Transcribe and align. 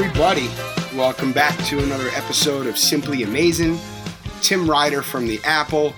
everybody. 0.00 0.48
Welcome 0.96 1.32
back 1.32 1.58
to 1.64 1.82
another 1.82 2.10
episode 2.10 2.68
of 2.68 2.78
Simply 2.78 3.24
Amazing. 3.24 3.80
Tim 4.42 4.70
Ryder 4.70 5.02
from 5.02 5.26
the 5.26 5.40
Apple. 5.42 5.92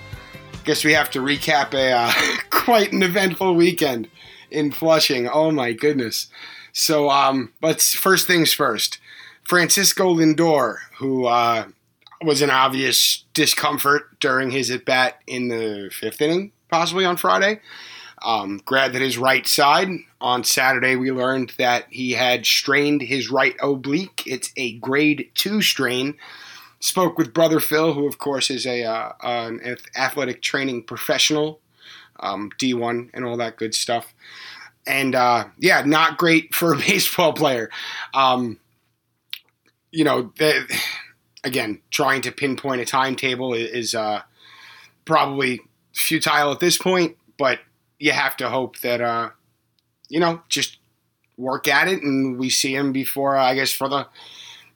Guess 0.63 0.83
we 0.83 0.91
have 0.93 1.11
to 1.11 1.19
recap 1.19 1.75
a 1.75 1.91
uh, 1.91 2.11
quite 2.49 2.93
an 2.93 3.03
eventful 3.03 3.53
weekend 3.53 4.09
in 4.49 4.71
Flushing. 4.71 5.29
Oh 5.29 5.51
my 5.51 5.73
goodness. 5.73 6.31
So, 6.73 7.11
um, 7.11 7.53
let's 7.61 7.93
first 7.93 8.25
things 8.25 8.51
first. 8.51 8.97
Francisco 9.43 10.15
Lindor, 10.15 10.77
who 10.97 11.27
uh, 11.27 11.65
was 12.23 12.41
an 12.41 12.49
obvious 12.49 13.25
discomfort 13.35 14.19
during 14.19 14.49
his 14.49 14.71
at 14.71 14.83
bat 14.83 15.19
in 15.27 15.49
the 15.49 15.91
fifth 15.93 16.21
inning, 16.21 16.53
possibly 16.71 17.05
on 17.05 17.17
Friday. 17.17 17.59
Um, 18.23 18.61
grabbed 18.65 18.95
at 18.95 19.01
his 19.01 19.17
right 19.17 19.47
side. 19.47 19.89
On 20.19 20.43
Saturday, 20.43 20.95
we 20.95 21.11
learned 21.11 21.53
that 21.57 21.85
he 21.89 22.11
had 22.11 22.45
strained 22.45 23.01
his 23.01 23.31
right 23.31 23.55
oblique. 23.61 24.23
It's 24.27 24.51
a 24.55 24.73
grade 24.77 25.31
two 25.33 25.61
strain. 25.61 26.17
Spoke 26.79 27.17
with 27.17 27.33
brother 27.33 27.59
Phil, 27.59 27.93
who 27.93 28.07
of 28.07 28.19
course 28.19 28.51
is 28.51 28.65
a 28.65 28.83
uh, 28.83 29.13
an 29.21 29.77
athletic 29.95 30.41
training 30.41 30.83
professional, 30.83 31.59
um, 32.19 32.51
D1 32.59 33.09
and 33.13 33.25
all 33.25 33.37
that 33.37 33.57
good 33.57 33.73
stuff. 33.73 34.13
And 34.85 35.15
uh, 35.15 35.45
yeah, 35.57 35.83
not 35.85 36.17
great 36.17 36.53
for 36.53 36.73
a 36.73 36.77
baseball 36.87 37.33
player. 37.33 37.69
Um, 38.13 38.59
you 39.91 40.03
know, 40.03 40.31
the, 40.37 40.65
again, 41.43 41.81
trying 41.91 42.21
to 42.21 42.31
pinpoint 42.31 42.81
a 42.81 42.85
timetable 42.85 43.53
is 43.53 43.93
uh, 43.93 44.21
probably 45.05 45.61
futile 45.93 46.51
at 46.51 46.59
this 46.59 46.77
point, 46.77 47.17
but 47.37 47.59
you 48.01 48.11
have 48.11 48.35
to 48.37 48.49
hope 48.49 48.79
that 48.79 48.99
uh, 48.99 49.29
you 50.09 50.19
know 50.19 50.41
just 50.49 50.79
work 51.37 51.67
at 51.67 51.87
it, 51.87 52.01
and 52.01 52.37
we 52.37 52.49
see 52.49 52.75
him 52.75 52.91
before 52.91 53.37
I 53.37 53.53
guess 53.53 53.71
for 53.71 53.87
the 53.87 54.07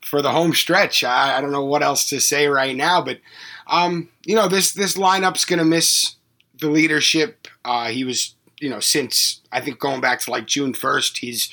for 0.02 0.22
the 0.22 0.32
home 0.32 0.54
stretch. 0.54 1.04
I, 1.04 1.36
I, 1.38 1.42
don't 1.42 1.52
know 1.52 1.66
what 1.66 1.82
else 1.82 2.08
to 2.10 2.22
say 2.22 2.46
right 2.48 2.76
now, 2.76 3.02
but 3.02 3.20
um, 3.66 4.10
you 4.26 4.36
know 4.36 4.48
this 4.48 4.74
this 4.74 4.96
lineup's 4.96 5.44
to 5.46 5.66
miss 5.66 6.16
the 6.60 6.70
leadership. 6.70 7.48
Uh, 7.66 7.88
he 7.88 8.04
was 8.04 8.36
you 8.60 8.70
know 8.70 8.80
since 8.80 9.42
I 9.52 9.60
think 9.60 9.80
going 9.80 10.02
back 10.02 10.20
to 10.22 10.32
like 10.32 10.46
June 10.46 10.76
first, 10.76 11.18
he's 11.18 11.50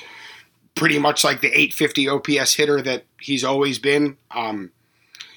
pretty 0.75 0.99
much 0.99 1.23
like 1.23 1.41
the 1.41 1.47
850 1.47 2.07
OPS 2.07 2.53
hitter 2.53 2.81
that 2.83 3.05
he's 3.19 3.43
always 3.43 3.79
been. 3.79 4.17
Um, 4.29 4.71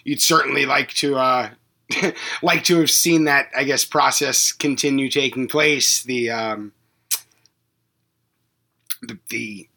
you'd 0.04 0.20
certainly 0.20 0.66
like 0.66 0.90
to 0.94 1.16
uh, 1.16 1.50
like 2.42 2.64
to 2.64 2.78
have 2.80 2.90
seen 2.90 3.24
that, 3.24 3.48
I 3.56 3.64
guess, 3.64 3.84
process 3.84 4.52
continue 4.52 5.10
taking 5.10 5.48
place. 5.48 6.02
The, 6.02 6.30
um, 6.30 6.72
the, 9.02 9.18
the, 9.28 9.68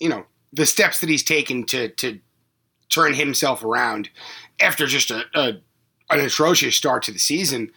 you 0.00 0.08
know, 0.08 0.26
the 0.52 0.66
steps 0.66 1.00
that 1.00 1.08
he's 1.08 1.22
taken 1.22 1.64
to 1.66 1.88
to 1.88 2.18
turn 2.88 3.14
himself 3.14 3.62
around 3.64 4.08
after 4.60 4.86
just 4.86 5.10
a, 5.10 5.24
a 5.34 5.60
an 6.10 6.20
atrocious 6.20 6.76
start 6.76 7.02
to 7.04 7.12
the 7.12 7.18
season. 7.18 7.70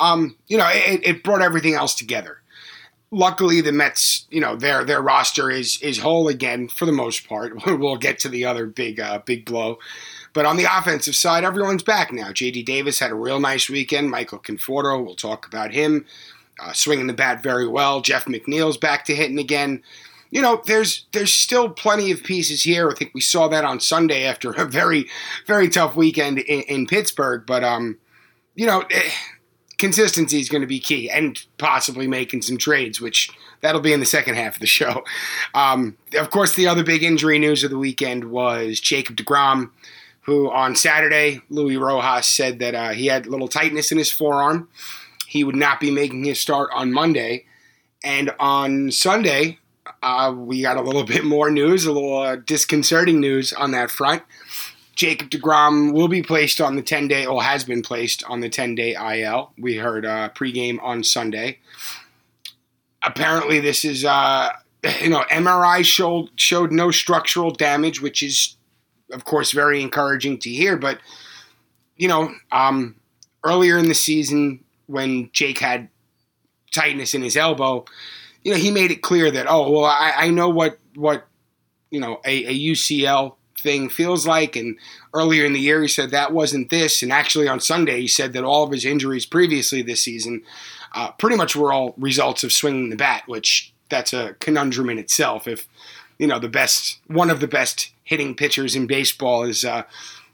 Um, 0.00 0.36
you 0.48 0.58
know, 0.58 0.68
it, 0.68 1.06
it 1.06 1.24
brought 1.24 1.42
everything 1.42 1.74
else 1.74 1.94
together. 1.94 2.38
Luckily, 3.10 3.60
the 3.60 3.72
Mets, 3.72 4.26
you 4.30 4.40
know, 4.40 4.56
their 4.56 4.84
their 4.84 5.00
roster 5.00 5.50
is 5.50 5.80
is 5.80 5.98
whole 5.98 6.28
again 6.28 6.68
for 6.68 6.86
the 6.86 6.92
most 6.92 7.28
part. 7.28 7.52
we'll 7.66 7.96
get 7.96 8.18
to 8.20 8.28
the 8.28 8.44
other 8.44 8.66
big 8.66 8.98
uh, 8.98 9.20
big 9.24 9.44
blow. 9.44 9.78
But 10.34 10.46
on 10.46 10.56
the 10.56 10.64
offensive 10.64 11.14
side, 11.14 11.44
everyone's 11.44 11.84
back 11.84 12.12
now. 12.12 12.32
J.D. 12.32 12.64
Davis 12.64 12.98
had 12.98 13.12
a 13.12 13.14
real 13.14 13.40
nice 13.40 13.70
weekend. 13.70 14.10
Michael 14.10 14.40
Conforto, 14.40 15.02
we'll 15.02 15.14
talk 15.14 15.46
about 15.46 15.72
him, 15.72 16.04
uh, 16.60 16.72
swinging 16.72 17.06
the 17.06 17.12
bat 17.14 17.42
very 17.42 17.68
well. 17.68 18.00
Jeff 18.00 18.26
McNeil's 18.26 18.76
back 18.76 19.04
to 19.06 19.14
hitting 19.14 19.38
again. 19.38 19.82
You 20.32 20.42
know, 20.42 20.60
there's 20.66 21.06
there's 21.12 21.32
still 21.32 21.70
plenty 21.70 22.10
of 22.10 22.24
pieces 22.24 22.64
here. 22.64 22.90
I 22.90 22.94
think 22.94 23.12
we 23.14 23.20
saw 23.20 23.46
that 23.48 23.64
on 23.64 23.78
Sunday 23.78 24.24
after 24.24 24.50
a 24.50 24.64
very 24.64 25.06
very 25.46 25.68
tough 25.68 25.94
weekend 25.94 26.40
in, 26.40 26.62
in 26.62 26.86
Pittsburgh. 26.86 27.44
But 27.46 27.64
um, 27.64 27.96
you 28.54 28.66
know. 28.66 28.84
Eh, 28.90 29.10
consistency 29.76 30.38
is 30.38 30.48
going 30.48 30.60
to 30.62 30.68
be 30.68 30.78
key 30.78 31.10
and 31.10 31.44
possibly 31.58 32.06
making 32.06 32.40
some 32.40 32.56
trades, 32.56 33.00
which 33.00 33.28
that'll 33.60 33.80
be 33.80 33.92
in 33.92 33.98
the 33.98 34.06
second 34.06 34.36
half 34.36 34.54
of 34.54 34.60
the 34.60 34.66
show. 34.66 35.02
Um, 35.52 35.96
of 36.16 36.30
course, 36.30 36.54
the 36.54 36.68
other 36.68 36.84
big 36.84 37.02
injury 37.02 37.38
news 37.40 37.64
of 37.64 37.70
the 37.70 37.76
weekend 37.76 38.24
was 38.30 38.78
Jacob 38.80 39.16
DeGrom 39.16 39.70
who 40.24 40.50
on 40.50 40.74
Saturday, 40.74 41.42
Luis 41.50 41.76
Rojas 41.76 42.26
said 42.26 42.58
that 42.58 42.74
uh, 42.74 42.90
he 42.90 43.06
had 43.06 43.26
a 43.26 43.30
little 43.30 43.48
tightness 43.48 43.92
in 43.92 43.98
his 43.98 44.10
forearm. 44.10 44.68
He 45.26 45.44
would 45.44 45.56
not 45.56 45.80
be 45.80 45.90
making 45.90 46.24
his 46.24 46.40
start 46.40 46.70
on 46.74 46.92
Monday. 46.92 47.44
And 48.02 48.30
on 48.38 48.90
Sunday, 48.90 49.58
uh, 50.02 50.34
we 50.36 50.62
got 50.62 50.76
a 50.76 50.82
little 50.82 51.04
bit 51.14 51.24
more 51.24 51.50
news, 51.50 51.84
a 51.84 51.92
little 51.92 52.18
uh, 52.18 52.36
disconcerting 52.36 53.20
news 53.20 53.52
on 53.52 53.72
that 53.72 53.90
front. 53.90 54.22
Jacob 54.94 55.28
DeGrom 55.28 55.92
will 55.92 56.08
be 56.08 56.22
placed 56.22 56.60
on 56.60 56.76
the 56.76 56.82
10 56.82 57.08
day, 57.08 57.26
or 57.26 57.42
has 57.42 57.64
been 57.64 57.82
placed 57.82 58.22
on 58.24 58.40
the 58.40 58.48
10 58.48 58.76
day 58.76 58.94
IL. 58.94 59.52
We 59.58 59.76
heard 59.76 60.06
uh, 60.06 60.30
pregame 60.30 60.78
on 60.82 61.04
Sunday. 61.04 61.58
Apparently, 63.02 63.60
this 63.60 63.84
is, 63.84 64.04
uh, 64.04 64.50
you 65.02 65.10
know, 65.10 65.24
MRI 65.30 65.84
showed, 65.84 66.30
showed 66.36 66.72
no 66.72 66.90
structural 66.90 67.50
damage, 67.50 68.00
which 68.00 68.22
is 68.22 68.56
of 69.12 69.24
course, 69.24 69.52
very 69.52 69.82
encouraging 69.82 70.38
to 70.40 70.50
hear. 70.50 70.76
But 70.76 70.98
you 71.96 72.08
know, 72.08 72.32
um, 72.52 72.96
earlier 73.44 73.78
in 73.78 73.88
the 73.88 73.94
season 73.94 74.64
when 74.86 75.30
Jake 75.32 75.58
had 75.58 75.88
tightness 76.74 77.14
in 77.14 77.22
his 77.22 77.36
elbow, 77.36 77.84
you 78.42 78.52
know, 78.52 78.58
he 78.58 78.70
made 78.70 78.90
it 78.90 79.02
clear 79.02 79.30
that 79.30 79.46
oh 79.48 79.70
well, 79.70 79.84
I, 79.84 80.12
I 80.16 80.30
know 80.30 80.48
what 80.48 80.78
what 80.94 81.26
you 81.90 82.00
know 82.00 82.20
a, 82.24 82.46
a 82.46 82.72
UCL 82.72 83.34
thing 83.64 83.88
feels 83.88 84.26
like. 84.26 84.54
And 84.54 84.76
earlier 85.12 85.44
in 85.44 85.54
the 85.54 85.60
year, 85.60 85.82
he 85.82 85.88
said 85.88 86.10
that 86.10 86.32
wasn't 86.32 86.70
this. 86.70 87.02
And 87.02 87.10
actually, 87.10 87.48
on 87.48 87.58
Sunday, 87.58 88.00
he 88.00 88.08
said 88.08 88.32
that 88.34 88.44
all 88.44 88.62
of 88.62 88.70
his 88.70 88.84
injuries 88.84 89.26
previously 89.26 89.82
this 89.82 90.02
season 90.02 90.42
uh, 90.94 91.10
pretty 91.12 91.36
much 91.36 91.56
were 91.56 91.72
all 91.72 91.94
results 91.96 92.44
of 92.44 92.52
swinging 92.52 92.90
the 92.90 92.96
bat, 92.96 93.24
which 93.26 93.72
that's 93.88 94.12
a 94.12 94.34
conundrum 94.38 94.90
in 94.90 94.98
itself. 94.98 95.48
If 95.48 95.66
you 96.24 96.28
know 96.28 96.38
the 96.38 96.48
best, 96.48 97.00
one 97.06 97.28
of 97.28 97.40
the 97.40 97.46
best 97.46 97.92
hitting 98.02 98.34
pitchers 98.34 98.74
in 98.74 98.86
baseball 98.86 99.42
is, 99.42 99.62
uh, 99.62 99.82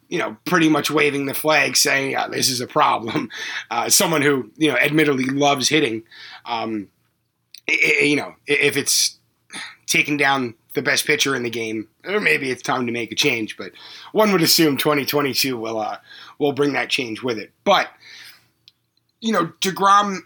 you 0.08 0.20
know, 0.20 0.36
pretty 0.44 0.68
much 0.68 0.88
waving 0.88 1.26
the 1.26 1.34
flag, 1.34 1.76
saying 1.76 2.16
this 2.30 2.48
is 2.48 2.60
a 2.60 2.66
problem. 2.68 3.28
Uh, 3.72 3.88
someone 3.88 4.22
who 4.22 4.50
you 4.56 4.70
know, 4.70 4.76
admittedly 4.76 5.24
loves 5.24 5.68
hitting, 5.68 6.02
um, 6.44 6.88
it, 7.66 8.08
you 8.08 8.16
know, 8.16 8.34
if 8.46 8.76
it's 8.76 9.18
taking 9.86 10.16
down 10.16 10.54
the 10.74 10.82
best 10.82 11.06
pitcher 11.06 11.34
in 11.34 11.42
the 11.42 11.50
game, 11.50 11.88
or 12.04 12.20
maybe 12.20 12.50
it's 12.50 12.62
time 12.62 12.86
to 12.86 12.92
make 12.92 13.10
a 13.10 13.16
change. 13.16 13.56
But 13.56 13.72
one 14.12 14.30
would 14.30 14.42
assume 14.42 14.76
2022 14.76 15.56
will 15.56 15.80
uh, 15.80 15.98
will 16.38 16.52
bring 16.52 16.72
that 16.74 16.88
change 16.88 17.22
with 17.22 17.36
it. 17.36 17.50
But 17.64 17.88
you 19.20 19.32
know, 19.32 19.52
Degrom, 19.60 20.18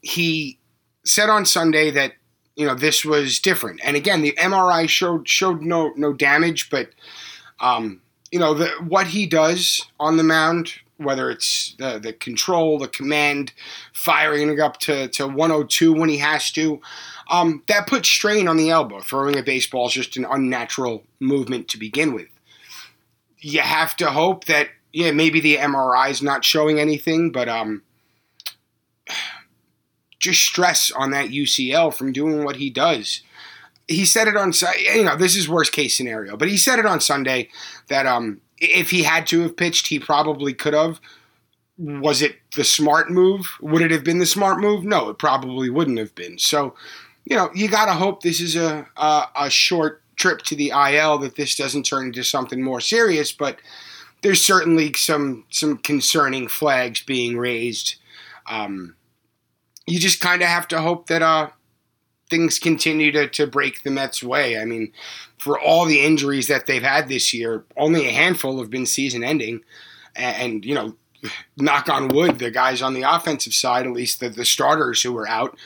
he 0.00 0.58
said 1.04 1.28
on 1.28 1.44
Sunday 1.44 1.90
that 1.90 2.12
you 2.58 2.66
know 2.66 2.74
this 2.74 3.04
was 3.04 3.38
different. 3.38 3.80
And 3.84 3.96
again, 3.96 4.20
the 4.20 4.32
MRI 4.32 4.88
showed 4.88 5.28
showed 5.28 5.62
no 5.62 5.92
no 5.96 6.12
damage, 6.12 6.68
but 6.70 6.90
um, 7.60 8.02
you 8.32 8.40
know 8.40 8.52
the, 8.52 8.66
what 8.86 9.06
he 9.06 9.26
does 9.26 9.86
on 10.00 10.16
the 10.16 10.24
mound, 10.24 10.74
whether 10.96 11.30
it's 11.30 11.76
the 11.78 12.00
the 12.00 12.12
control, 12.12 12.78
the 12.78 12.88
command, 12.88 13.52
firing 13.94 14.50
it 14.50 14.58
up 14.58 14.78
to 14.80 15.06
to 15.08 15.28
102 15.28 15.92
when 15.94 16.08
he 16.08 16.18
has 16.18 16.50
to. 16.52 16.80
Um, 17.30 17.62
that 17.68 17.86
puts 17.86 18.08
strain 18.08 18.48
on 18.48 18.56
the 18.56 18.70
elbow. 18.70 19.00
Throwing 19.00 19.38
a 19.38 19.42
baseball 19.42 19.86
is 19.86 19.92
just 19.92 20.16
an 20.16 20.26
unnatural 20.28 21.04
movement 21.20 21.68
to 21.68 21.78
begin 21.78 22.12
with. 22.12 22.28
You 23.38 23.60
have 23.60 23.96
to 23.98 24.10
hope 24.10 24.46
that 24.46 24.70
yeah, 24.92 25.12
maybe 25.12 25.40
the 25.40 25.58
MRI 25.58 26.10
is 26.10 26.22
not 26.22 26.44
showing 26.44 26.80
anything, 26.80 27.30
but 27.30 27.48
um, 27.48 27.82
just 30.18 30.42
stress 30.42 30.90
on 30.90 31.10
that 31.12 31.30
UCL 31.30 31.94
from 31.94 32.12
doing 32.12 32.44
what 32.44 32.56
he 32.56 32.70
does. 32.70 33.22
He 33.86 34.04
said 34.04 34.28
it 34.28 34.36
on 34.36 34.52
you 34.94 35.04
know 35.04 35.16
this 35.16 35.36
is 35.36 35.48
worst 35.48 35.72
case 35.72 35.96
scenario, 35.96 36.36
but 36.36 36.48
he 36.48 36.56
said 36.56 36.78
it 36.78 36.86
on 36.86 37.00
Sunday 37.00 37.48
that 37.88 38.06
um 38.06 38.40
if 38.60 38.90
he 38.90 39.02
had 39.02 39.26
to 39.28 39.42
have 39.42 39.56
pitched, 39.56 39.86
he 39.86 39.98
probably 39.98 40.52
could 40.52 40.74
have. 40.74 41.00
Was 41.78 42.22
it 42.22 42.36
the 42.56 42.64
smart 42.64 43.10
move? 43.10 43.48
Would 43.60 43.82
it 43.82 43.92
have 43.92 44.02
been 44.02 44.18
the 44.18 44.26
smart 44.26 44.58
move? 44.58 44.84
No, 44.84 45.10
it 45.10 45.18
probably 45.18 45.70
wouldn't 45.70 45.98
have 45.98 46.14
been. 46.14 46.38
So, 46.38 46.74
you 47.24 47.36
know, 47.36 47.50
you 47.54 47.68
got 47.68 47.86
to 47.86 47.92
hope 47.92 48.22
this 48.22 48.40
is 48.40 48.56
a, 48.56 48.86
a, 48.96 49.26
a 49.36 49.50
short 49.50 50.02
trip 50.16 50.42
to 50.42 50.56
the 50.56 50.70
IL 50.70 51.18
that 51.18 51.36
this 51.36 51.54
doesn't 51.56 51.84
turn 51.84 52.06
into 52.06 52.24
something 52.24 52.60
more 52.60 52.80
serious. 52.80 53.30
But 53.30 53.60
there's 54.22 54.44
certainly 54.44 54.92
some 54.94 55.44
some 55.50 55.78
concerning 55.78 56.48
flags 56.48 57.00
being 57.00 57.38
raised. 57.38 57.94
Um, 58.50 58.96
you 59.88 59.98
just 59.98 60.20
kind 60.20 60.42
of 60.42 60.48
have 60.48 60.68
to 60.68 60.80
hope 60.80 61.06
that 61.08 61.22
uh, 61.22 61.48
things 62.28 62.58
continue 62.58 63.10
to, 63.12 63.28
to 63.28 63.46
break 63.46 63.82
the 63.82 63.90
Mets' 63.90 64.22
way. 64.22 64.58
I 64.58 64.64
mean, 64.64 64.92
for 65.38 65.58
all 65.58 65.84
the 65.84 66.04
injuries 66.04 66.48
that 66.48 66.66
they've 66.66 66.82
had 66.82 67.08
this 67.08 67.32
year, 67.32 67.64
only 67.76 68.06
a 68.06 68.12
handful 68.12 68.58
have 68.58 68.70
been 68.70 68.86
season 68.86 69.24
ending. 69.24 69.62
And, 70.14 70.36
and, 70.36 70.64
you 70.64 70.74
know, 70.74 70.94
knock 71.56 71.88
on 71.88 72.08
wood, 72.08 72.38
the 72.38 72.50
guys 72.50 72.82
on 72.82 72.94
the 72.94 73.02
offensive 73.02 73.54
side, 73.54 73.86
at 73.86 73.92
least 73.92 74.20
the, 74.20 74.28
the 74.28 74.44
starters 74.44 75.02
who 75.02 75.12
were 75.12 75.28
out, 75.28 75.56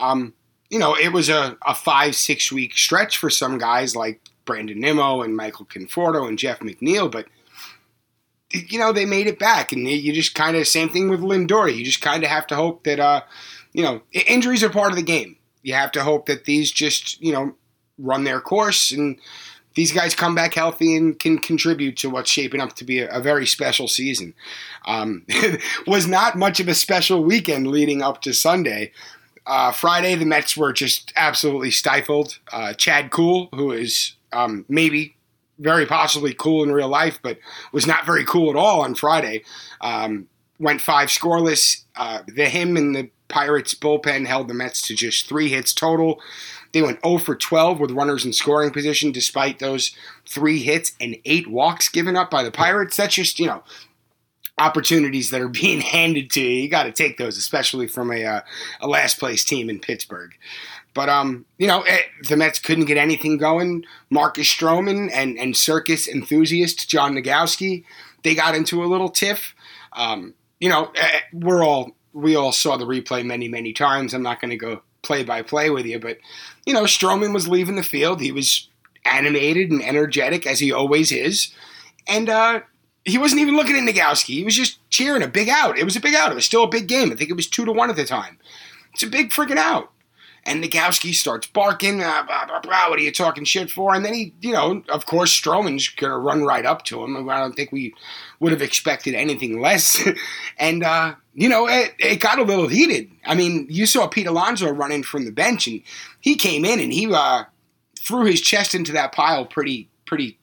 um, 0.00 0.32
you 0.70 0.78
know, 0.78 0.96
it 0.96 1.12
was 1.12 1.28
a, 1.28 1.56
a 1.66 1.74
five, 1.74 2.16
six 2.16 2.50
week 2.50 2.76
stretch 2.76 3.18
for 3.18 3.30
some 3.30 3.58
guys 3.58 3.94
like 3.94 4.20
Brandon 4.44 4.80
Nimmo 4.80 5.22
and 5.22 5.36
Michael 5.36 5.66
Conforto 5.66 6.28
and 6.28 6.38
Jeff 6.38 6.60
McNeil, 6.60 7.10
but 7.10 7.26
you 8.52 8.78
know 8.78 8.92
they 8.92 9.04
made 9.04 9.26
it 9.26 9.38
back, 9.38 9.72
and 9.72 9.88
you 9.88 10.12
just 10.12 10.34
kind 10.34 10.56
of 10.56 10.66
same 10.66 10.88
thing 10.88 11.08
with 11.08 11.20
Lindor. 11.20 11.74
You 11.74 11.84
just 11.84 12.00
kind 12.00 12.22
of 12.22 12.30
have 12.30 12.46
to 12.48 12.56
hope 12.56 12.84
that 12.84 13.00
uh, 13.00 13.22
you 13.76 13.82
know 13.82 14.00
injuries 14.26 14.64
are 14.64 14.70
part 14.70 14.90
of 14.90 14.96
the 14.96 15.02
game. 15.02 15.36
You 15.62 15.74
have 15.74 15.92
to 15.92 16.02
hope 16.02 16.26
that 16.26 16.46
these 16.46 16.72
just 16.72 17.20
you 17.20 17.32
know 17.32 17.54
run 17.98 18.24
their 18.24 18.40
course 18.40 18.90
and 18.90 19.20
these 19.74 19.92
guys 19.92 20.14
come 20.14 20.34
back 20.34 20.54
healthy 20.54 20.96
and 20.96 21.18
can 21.18 21.36
contribute 21.36 21.98
to 21.98 22.08
what's 22.08 22.30
shaping 22.30 22.62
up 22.62 22.72
to 22.76 22.84
be 22.84 23.00
a, 23.00 23.10
a 23.10 23.20
very 23.20 23.46
special 23.46 23.86
season. 23.86 24.32
Um, 24.86 25.26
was 25.86 26.06
not 26.06 26.38
much 26.38 26.58
of 26.58 26.68
a 26.68 26.74
special 26.74 27.22
weekend 27.22 27.66
leading 27.66 28.00
up 28.00 28.22
to 28.22 28.32
Sunday. 28.32 28.92
Uh, 29.46 29.72
Friday, 29.72 30.14
the 30.14 30.24
Mets 30.24 30.56
were 30.56 30.72
just 30.72 31.12
absolutely 31.14 31.70
stifled. 31.70 32.38
Uh, 32.50 32.72
Chad 32.72 33.10
Kuhl, 33.10 33.50
who 33.54 33.72
is 33.72 34.14
um, 34.32 34.64
maybe 34.70 35.14
very 35.58 35.84
possibly 35.84 36.32
cool 36.32 36.62
in 36.62 36.72
real 36.72 36.88
life, 36.88 37.18
but 37.22 37.38
was 37.72 37.86
not 37.86 38.06
very 38.06 38.24
cool 38.24 38.48
at 38.48 38.56
all 38.56 38.80
on 38.80 38.94
Friday. 38.94 39.44
Um, 39.82 40.28
went 40.58 40.80
five 40.80 41.08
scoreless. 41.08 41.82
Uh, 41.96 42.22
the 42.26 42.48
him 42.48 42.76
and 42.76 42.94
the 42.94 43.10
Pirates 43.28 43.74
bullpen 43.74 44.26
held 44.26 44.48
the 44.48 44.54
Mets 44.54 44.86
to 44.86 44.94
just 44.94 45.28
three 45.28 45.48
hits 45.48 45.72
total. 45.72 46.20
They 46.72 46.82
went 46.82 47.02
0 47.02 47.18
for 47.18 47.34
12 47.34 47.80
with 47.80 47.90
runners 47.90 48.24
in 48.24 48.32
scoring 48.32 48.70
position, 48.70 49.12
despite 49.12 49.58
those 49.58 49.96
three 50.28 50.58
hits 50.60 50.92
and 51.00 51.16
eight 51.24 51.48
walks 51.48 51.88
given 51.88 52.16
up 52.16 52.30
by 52.30 52.42
the 52.42 52.50
Pirates. 52.50 52.96
That's 52.96 53.14
just 53.14 53.38
you 53.38 53.46
know 53.46 53.62
opportunities 54.58 55.30
that 55.30 55.40
are 55.40 55.48
being 55.62 55.80
handed 55.80 56.30
to 56.30 56.40
you. 56.40 56.62
You 56.62 56.68
got 56.68 56.84
to 56.84 56.92
take 56.92 57.18
those, 57.18 57.36
especially 57.38 57.86
from 57.86 58.10
a, 58.10 58.24
uh, 58.24 58.40
a 58.80 58.86
last 58.86 59.18
place 59.18 59.44
team 59.44 59.68
in 59.68 59.80
Pittsburgh. 59.80 60.32
But 60.94 61.08
um, 61.08 61.44
you 61.58 61.66
know, 61.66 61.82
it, 61.82 61.90
eh, 61.90 62.26
the 62.28 62.36
Mets 62.36 62.58
couldn't 62.58 62.86
get 62.86 62.96
anything 62.96 63.36
going. 63.36 63.84
Marcus 64.08 64.48
Stroman 64.48 65.10
and 65.12 65.38
and 65.38 65.56
circus 65.56 66.08
enthusiast 66.08 66.88
John 66.88 67.14
Nogowski, 67.14 67.84
they 68.22 68.34
got 68.34 68.54
into 68.54 68.82
a 68.82 68.86
little 68.86 69.10
tiff. 69.10 69.54
Um, 69.92 70.34
you 70.60 70.68
know, 70.68 70.90
eh, 70.94 71.20
we're 71.32 71.64
all 71.64 71.92
we 72.12 72.34
all 72.34 72.52
saw 72.52 72.76
the 72.76 72.86
replay 72.86 73.24
many 73.24 73.48
many 73.48 73.72
times. 73.72 74.14
I'm 74.14 74.22
not 74.22 74.40
going 74.40 74.50
to 74.50 74.56
go 74.56 74.82
play 75.02 75.22
by 75.22 75.42
play 75.42 75.70
with 75.70 75.86
you, 75.86 75.98
but 75.98 76.18
you 76.64 76.74
know, 76.74 76.84
Stroman 76.84 77.32
was 77.32 77.48
leaving 77.48 77.76
the 77.76 77.82
field. 77.82 78.20
He 78.20 78.32
was 78.32 78.68
animated 79.04 79.70
and 79.70 79.82
energetic 79.82 80.46
as 80.46 80.58
he 80.58 80.72
always 80.72 81.12
is, 81.12 81.52
and 82.08 82.28
uh, 82.28 82.60
he 83.04 83.18
wasn't 83.18 83.40
even 83.40 83.56
looking 83.56 83.76
at 83.76 83.82
Nogowski. 83.82 84.34
He 84.34 84.44
was 84.44 84.56
just 84.56 84.78
cheering 84.90 85.22
a 85.22 85.28
big 85.28 85.48
out. 85.48 85.78
It 85.78 85.84
was 85.84 85.96
a 85.96 86.00
big 86.00 86.14
out. 86.14 86.32
It 86.32 86.34
was 86.34 86.44
still 86.44 86.64
a 86.64 86.68
big 86.68 86.88
game. 86.88 87.12
I 87.12 87.14
think 87.14 87.30
it 87.30 87.36
was 87.36 87.46
two 87.46 87.64
to 87.64 87.72
one 87.72 87.90
at 87.90 87.96
the 87.96 88.04
time. 88.04 88.38
It's 88.92 89.02
a 89.02 89.08
big 89.08 89.30
freaking 89.30 89.58
out. 89.58 89.92
And 90.46 90.62
Nogowski 90.62 91.12
starts 91.12 91.48
barking, 91.48 92.04
ah, 92.04 92.24
blah, 92.24 92.46
blah, 92.46 92.60
blah, 92.60 92.88
what 92.88 93.00
are 93.00 93.02
you 93.02 93.10
talking 93.10 93.44
shit 93.44 93.68
for? 93.68 93.94
And 93.94 94.04
then 94.04 94.14
he, 94.14 94.32
you 94.40 94.52
know, 94.52 94.80
of 94.88 95.04
course, 95.04 95.38
Stroman's 95.38 95.88
going 95.88 96.12
to 96.12 96.18
run 96.18 96.44
right 96.44 96.64
up 96.64 96.84
to 96.84 97.02
him. 97.02 97.28
I 97.28 97.40
don't 97.40 97.54
think 97.54 97.72
we 97.72 97.92
would 98.38 98.52
have 98.52 98.62
expected 98.62 99.14
anything 99.14 99.60
less. 99.60 100.00
and, 100.58 100.84
uh, 100.84 101.16
you 101.34 101.48
know, 101.48 101.66
it, 101.68 101.94
it, 101.98 102.20
got 102.20 102.38
a 102.38 102.44
little 102.44 102.68
heated. 102.68 103.10
I 103.24 103.34
mean, 103.34 103.66
you 103.68 103.86
saw 103.86 104.06
Pete 104.06 104.28
Alonso 104.28 104.70
running 104.70 105.02
from 105.02 105.24
the 105.24 105.32
bench, 105.32 105.66
and 105.66 105.82
he 106.20 106.36
came 106.36 106.64
in 106.64 106.78
and 106.78 106.92
he 106.92 107.12
uh, 107.12 107.44
threw 107.98 108.24
his 108.24 108.40
chest 108.40 108.72
into 108.72 108.92
that 108.92 109.12
pile 109.12 109.46
pretty, 109.46 109.90
pretty 110.06 110.38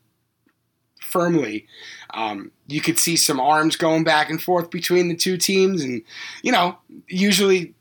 firmly. 1.00 1.66
Um, 2.14 2.52
you 2.68 2.82
could 2.82 3.00
see 3.00 3.16
some 3.16 3.40
arms 3.40 3.78
going 3.78 4.04
back 4.04 4.30
and 4.30 4.42
forth 4.42 4.70
between 4.70 5.08
the 5.08 5.16
two 5.16 5.38
teams, 5.38 5.82
and 5.82 6.02
you 6.42 6.52
know, 6.52 6.78
usually 7.08 7.74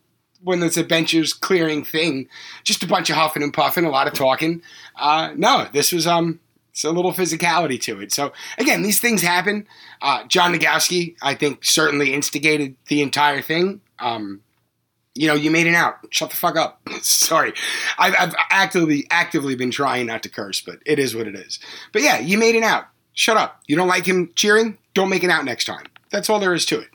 when 0.43 0.63
it's 0.63 0.77
a 0.77 0.85
benches 0.85 1.33
clearing 1.33 1.85
thing, 1.85 2.29
just 2.65 2.83
a 2.83 2.87
bunch 2.87 3.11
of 3.11 3.17
huffing 3.17 3.43
and 3.43 3.53
puffing, 3.53 3.85
a 3.85 3.91
lot 3.91 4.07
of 4.07 4.13
talking. 4.13 4.63
Uh, 4.97 5.33
no, 5.37 5.69
this 5.73 5.93
was 5.93 6.07
um, 6.07 6.41
it's 6.71 6.85
a 6.85 6.91
little 6.91 7.13
physicality 7.13 7.81
to 7.83 8.01
it. 8.01 8.13
So 8.13 8.33
again, 8.59 8.83
these 8.83 8.99
things 8.99 9.23
happen. 9.23 9.67
Uh, 10.01 10.25
John 10.25 10.55
Nogowski, 10.55 11.17
I 11.23 11.35
think, 11.35 11.65
certainly 11.65 12.15
instigated 12.15 12.77
the 12.89 13.03
entire 13.03 13.43
thing. 13.43 13.81
Um, 13.99 14.43
you 15.15 15.27
know, 15.27 15.35
you 15.35 15.51
made 15.51 15.67
it 15.67 15.75
out. 15.75 15.97
Shut 16.11 16.31
the 16.31 16.37
fuck 16.37 16.57
up. 16.57 16.81
Sorry, 17.03 17.53
I've, 17.99 18.15
I've, 18.19 18.35
actively 18.51 19.07
actively 19.11 19.55
been 19.55 19.71
trying 19.71 20.07
not 20.07 20.23
to 20.23 20.29
curse, 20.29 20.61
but 20.61 20.79
it 20.87 20.99
is 20.99 21.15
what 21.15 21.27
it 21.27 21.35
is. 21.35 21.59
But 21.93 22.03
yeah, 22.03 22.19
you 22.19 22.39
made 22.39 22.55
it 22.55 22.63
out. 22.63 22.87
Shut 23.13 23.37
up. 23.37 23.61
You 23.67 23.77
don't 23.77 23.89
like 23.89 24.07
him 24.07 24.33
cheering? 24.35 24.79
Don't 24.95 25.11
make 25.11 25.23
it 25.23 25.31
out 25.31 25.45
next 25.45 25.67
time. 25.67 25.85
That's 26.11 26.31
all 26.31 26.41
there 26.41 26.55
is 26.55 26.65
to 26.67 26.81
it. 26.81 26.89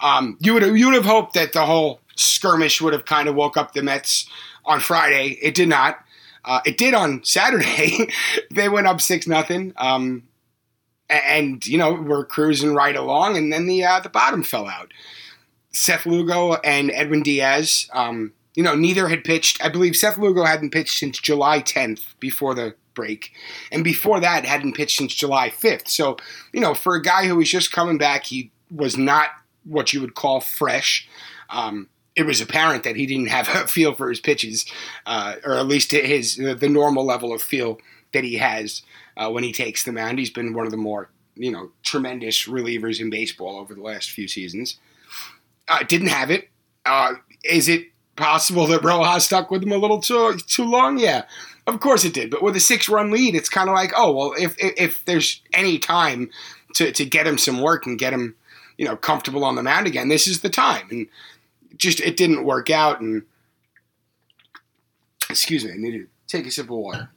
Um, 0.00 0.38
you 0.40 0.54
would 0.54 0.62
you 0.78 0.86
would 0.86 0.94
have 0.94 1.04
hoped 1.04 1.34
that 1.34 1.52
the 1.52 1.66
whole 1.66 2.00
skirmish 2.18 2.80
would 2.80 2.92
have 2.92 3.04
kind 3.04 3.28
of 3.28 3.34
woke 3.34 3.56
up 3.56 3.72
the 3.72 3.82
Mets 3.82 4.28
on 4.64 4.80
Friday. 4.80 5.38
It 5.42 5.54
did 5.54 5.68
not. 5.68 5.98
Uh, 6.44 6.60
it 6.64 6.78
did 6.78 6.94
on 6.94 7.22
Saturday. 7.24 8.08
they 8.50 8.68
went 8.68 8.86
up 8.86 9.00
six 9.00 9.26
nothing, 9.26 9.72
um, 9.76 10.22
and 11.10 11.66
you 11.66 11.78
know 11.78 11.92
we're 11.92 12.24
cruising 12.24 12.74
right 12.74 12.96
along, 12.96 13.36
and 13.36 13.52
then 13.52 13.66
the 13.66 13.84
uh, 13.84 14.00
the 14.00 14.08
bottom 14.08 14.42
fell 14.42 14.66
out. 14.66 14.92
Seth 15.72 16.06
Lugo 16.06 16.54
and 16.64 16.90
Edwin 16.90 17.22
Diaz. 17.22 17.88
Um, 17.92 18.32
you 18.54 18.62
know, 18.62 18.74
neither 18.74 19.08
had 19.08 19.24
pitched. 19.24 19.64
I 19.64 19.68
believe 19.68 19.94
Seth 19.94 20.18
Lugo 20.18 20.44
hadn't 20.44 20.70
pitched 20.70 20.98
since 20.98 21.20
July 21.20 21.60
10th 21.60 22.02
before 22.18 22.54
the 22.54 22.74
break, 22.94 23.32
and 23.70 23.84
before 23.84 24.18
that 24.20 24.44
hadn't 24.44 24.74
pitched 24.74 24.98
since 24.98 25.14
July 25.14 25.50
5th. 25.50 25.88
So, 25.88 26.16
you 26.52 26.60
know, 26.60 26.74
for 26.74 26.94
a 26.94 27.02
guy 27.02 27.26
who 27.26 27.36
was 27.36 27.48
just 27.48 27.70
coming 27.70 27.98
back, 27.98 28.24
he 28.24 28.50
was 28.70 28.96
not 28.96 29.28
what 29.64 29.92
you 29.92 30.00
would 30.00 30.14
call 30.14 30.40
fresh. 30.40 31.08
Um, 31.50 31.88
it 32.18 32.26
was 32.26 32.40
apparent 32.40 32.82
that 32.82 32.96
he 32.96 33.06
didn't 33.06 33.28
have 33.28 33.48
a 33.48 33.68
feel 33.68 33.94
for 33.94 34.08
his 34.10 34.20
pitches, 34.20 34.66
uh, 35.06 35.36
or 35.44 35.54
at 35.54 35.68
least 35.68 35.92
his 35.92 36.36
the 36.36 36.68
normal 36.68 37.06
level 37.06 37.32
of 37.32 37.40
feel 37.40 37.78
that 38.12 38.24
he 38.24 38.34
has 38.34 38.82
uh, 39.16 39.30
when 39.30 39.44
he 39.44 39.52
takes 39.52 39.84
the 39.84 39.92
mound. 39.92 40.18
He's 40.18 40.30
been 40.30 40.52
one 40.52 40.66
of 40.66 40.72
the 40.72 40.76
more 40.76 41.10
you 41.36 41.52
know 41.52 41.70
tremendous 41.84 42.48
relievers 42.48 43.00
in 43.00 43.08
baseball 43.08 43.56
over 43.56 43.72
the 43.72 43.82
last 43.82 44.10
few 44.10 44.26
seasons. 44.26 44.78
Uh, 45.68 45.84
didn't 45.84 46.08
have 46.08 46.30
it. 46.30 46.48
Uh, 46.84 47.14
is 47.44 47.68
it 47.68 47.86
possible 48.16 48.66
that 48.66 48.82
Rojas 48.82 49.26
stuck 49.26 49.48
with 49.48 49.62
him 49.62 49.70
a 49.70 49.78
little 49.78 50.00
too 50.00 50.36
too 50.48 50.64
long? 50.64 50.98
Yeah, 50.98 51.22
of 51.68 51.78
course 51.78 52.04
it 52.04 52.14
did. 52.14 52.32
But 52.32 52.42
with 52.42 52.56
a 52.56 52.60
six 52.60 52.88
run 52.88 53.12
lead, 53.12 53.36
it's 53.36 53.48
kind 53.48 53.68
of 53.68 53.76
like, 53.76 53.92
oh 53.96 54.10
well, 54.10 54.34
if, 54.36 54.56
if 54.58 54.74
if 54.76 55.04
there's 55.04 55.40
any 55.52 55.78
time 55.78 56.30
to 56.74 56.90
to 56.90 57.04
get 57.04 57.28
him 57.28 57.38
some 57.38 57.60
work 57.60 57.86
and 57.86 57.96
get 57.96 58.12
him 58.12 58.34
you 58.76 58.86
know 58.86 58.96
comfortable 58.96 59.44
on 59.44 59.54
the 59.54 59.62
mound 59.62 59.86
again, 59.86 60.08
this 60.08 60.26
is 60.26 60.40
the 60.40 60.50
time. 60.50 60.88
And 60.90 61.06
just 61.76 62.00
it 62.00 62.16
didn't 62.16 62.44
work 62.44 62.70
out. 62.70 63.00
And 63.00 63.22
excuse 65.28 65.64
me, 65.64 65.72
I 65.72 65.76
need 65.76 65.92
to 65.92 66.06
take 66.26 66.46
a 66.46 66.50
sip 66.50 66.66
of 66.66 66.76
water. 66.76 67.10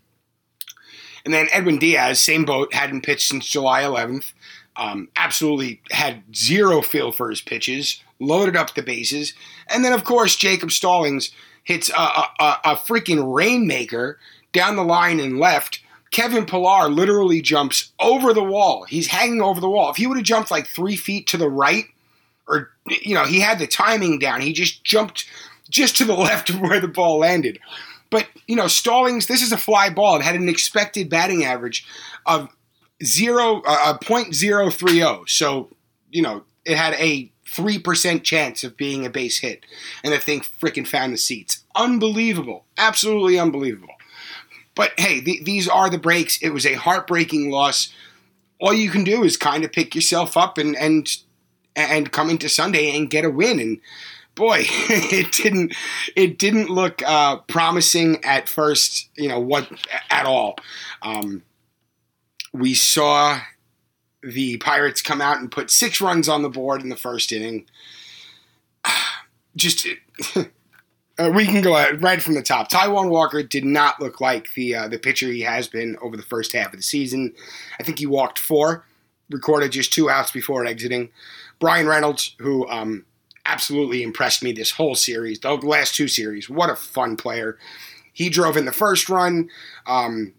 And 1.23 1.33
then 1.33 1.47
Edwin 1.51 1.77
Diaz, 1.77 2.19
same 2.19 2.45
boat, 2.45 2.73
hadn't 2.73 3.01
pitched 3.01 3.27
since 3.27 3.47
July 3.47 3.83
11th. 3.83 4.33
Um, 4.75 5.09
absolutely 5.15 5.81
had 5.91 6.23
zero 6.35 6.81
feel 6.81 7.11
for 7.11 7.29
his 7.29 7.41
pitches, 7.41 8.01
loaded 8.19 8.55
up 8.55 8.73
the 8.73 8.81
bases. 8.81 9.33
And 9.67 9.83
then, 9.83 9.93
of 9.93 10.03
course, 10.03 10.35
Jacob 10.35 10.71
Stallings 10.71 11.31
hits 11.63 11.89
a, 11.89 12.01
a, 12.01 12.57
a 12.63 12.75
freaking 12.75 13.33
rainmaker 13.35 14.17
down 14.51 14.75
the 14.75 14.83
line 14.83 15.19
and 15.19 15.39
left. 15.39 15.81
Kevin 16.11 16.45
Pillar 16.45 16.89
literally 16.89 17.41
jumps 17.41 17.91
over 17.99 18.33
the 18.33 18.43
wall. 18.43 18.83
He's 18.83 19.07
hanging 19.07 19.41
over 19.41 19.61
the 19.61 19.69
wall. 19.69 19.91
If 19.91 19.97
he 19.97 20.07
would 20.07 20.17
have 20.17 20.25
jumped 20.25 20.51
like 20.51 20.67
three 20.67 20.95
feet 20.95 21.27
to 21.27 21.37
the 21.37 21.49
right, 21.49 21.85
or 22.47 22.71
you 23.03 23.15
know, 23.15 23.25
he 23.25 23.39
had 23.39 23.59
the 23.59 23.67
timing 23.67 24.19
down. 24.19 24.41
He 24.41 24.53
just 24.53 24.83
jumped 24.83 25.27
just 25.69 25.97
to 25.97 26.05
the 26.05 26.13
left 26.15 26.49
of 26.49 26.59
where 26.59 26.79
the 26.79 26.87
ball 26.87 27.19
landed. 27.19 27.59
But 28.09 28.27
you 28.47 28.55
know, 28.55 28.67
Stallings, 28.67 29.27
this 29.27 29.41
is 29.41 29.51
a 29.51 29.57
fly 29.57 29.89
ball. 29.89 30.17
It 30.17 30.23
had 30.23 30.35
an 30.35 30.49
expected 30.49 31.09
batting 31.09 31.43
average 31.43 31.85
of 32.25 32.49
zero, 33.03 33.61
uh, 33.65 33.97
three 33.97 34.31
zero. 34.31 35.23
So 35.25 35.69
you 36.11 36.21
know, 36.21 36.43
it 36.65 36.77
had 36.77 36.93
a 36.95 37.31
three 37.47 37.79
percent 37.79 38.23
chance 38.23 38.63
of 38.63 38.77
being 38.77 39.05
a 39.05 39.09
base 39.09 39.39
hit, 39.39 39.65
and 40.03 40.13
the 40.13 40.19
thing 40.19 40.41
freaking 40.41 40.87
found 40.87 41.13
the 41.13 41.17
seats. 41.17 41.63
Unbelievable, 41.75 42.65
absolutely 42.77 43.39
unbelievable. 43.39 43.95
But 44.75 44.91
hey, 44.97 45.21
the, 45.21 45.41
these 45.43 45.67
are 45.67 45.89
the 45.89 45.97
breaks. 45.97 46.41
It 46.41 46.49
was 46.49 46.65
a 46.65 46.73
heartbreaking 46.73 47.49
loss. 47.49 47.93
All 48.59 48.73
you 48.73 48.89
can 48.89 49.03
do 49.03 49.23
is 49.23 49.37
kind 49.37 49.63
of 49.63 49.71
pick 49.71 49.95
yourself 49.95 50.35
up 50.35 50.57
and 50.57 50.75
and 50.75 51.09
and 51.75 52.11
come 52.11 52.29
into 52.29 52.49
Sunday 52.49 52.95
and 52.95 53.09
get 53.09 53.25
a 53.25 53.29
win. 53.29 53.59
And 53.59 53.79
boy, 54.35 54.59
it 54.65 55.31
didn't 55.31 55.75
it 56.15 56.37
didn't 56.37 56.69
look 56.69 57.01
uh, 57.03 57.37
promising 57.47 58.23
at 58.23 58.49
first. 58.49 59.09
You 59.15 59.29
know 59.29 59.39
what 59.39 59.69
at 60.09 60.25
all. 60.25 60.55
Um, 61.01 61.43
we 62.53 62.73
saw 62.73 63.39
the 64.23 64.57
Pirates 64.57 65.01
come 65.01 65.21
out 65.21 65.39
and 65.39 65.51
put 65.51 65.71
six 65.71 66.01
runs 66.01 66.29
on 66.29 66.43
the 66.43 66.49
board 66.49 66.81
in 66.81 66.89
the 66.89 66.95
first 66.95 67.31
inning. 67.31 67.65
Just. 69.55 69.87
Uh, 71.19 71.29
we 71.29 71.45
can 71.45 71.61
go 71.61 71.73
right 71.97 72.21
from 72.21 72.33
the 72.33 72.41
top. 72.41 72.71
Taijuan 72.71 73.09
Walker 73.09 73.43
did 73.43 73.65
not 73.65 74.01
look 74.01 74.21
like 74.21 74.53
the 74.53 74.73
uh, 74.73 74.87
the 74.87 74.97
pitcher 74.97 75.27
he 75.27 75.41
has 75.41 75.67
been 75.67 75.97
over 76.01 76.17
the 76.17 76.23
first 76.23 76.53
half 76.53 76.73
of 76.73 76.79
the 76.79 76.83
season. 76.83 77.33
I 77.79 77.83
think 77.83 77.99
he 77.99 78.05
walked 78.05 78.39
four, 78.39 78.85
recorded 79.29 79.71
just 79.71 79.93
two 79.93 80.09
outs 80.09 80.31
before 80.31 80.65
exiting. 80.65 81.09
Bryan 81.61 81.87
Reynolds, 81.87 82.35
who 82.39 82.67
um, 82.67 83.05
absolutely 83.45 84.03
impressed 84.03 84.43
me 84.43 84.51
this 84.51 84.71
whole 84.71 84.95
series, 84.95 85.39
the 85.39 85.53
last 85.53 85.95
two 85.95 86.09
series. 86.09 86.49
What 86.49 86.69
a 86.69 86.75
fun 86.75 87.15
player. 87.15 87.57
He 88.11 88.29
drove 88.29 88.57
in 88.57 88.65
the 88.65 88.73
first 88.73 89.07
run. 89.07 89.49
Um, 89.87 90.33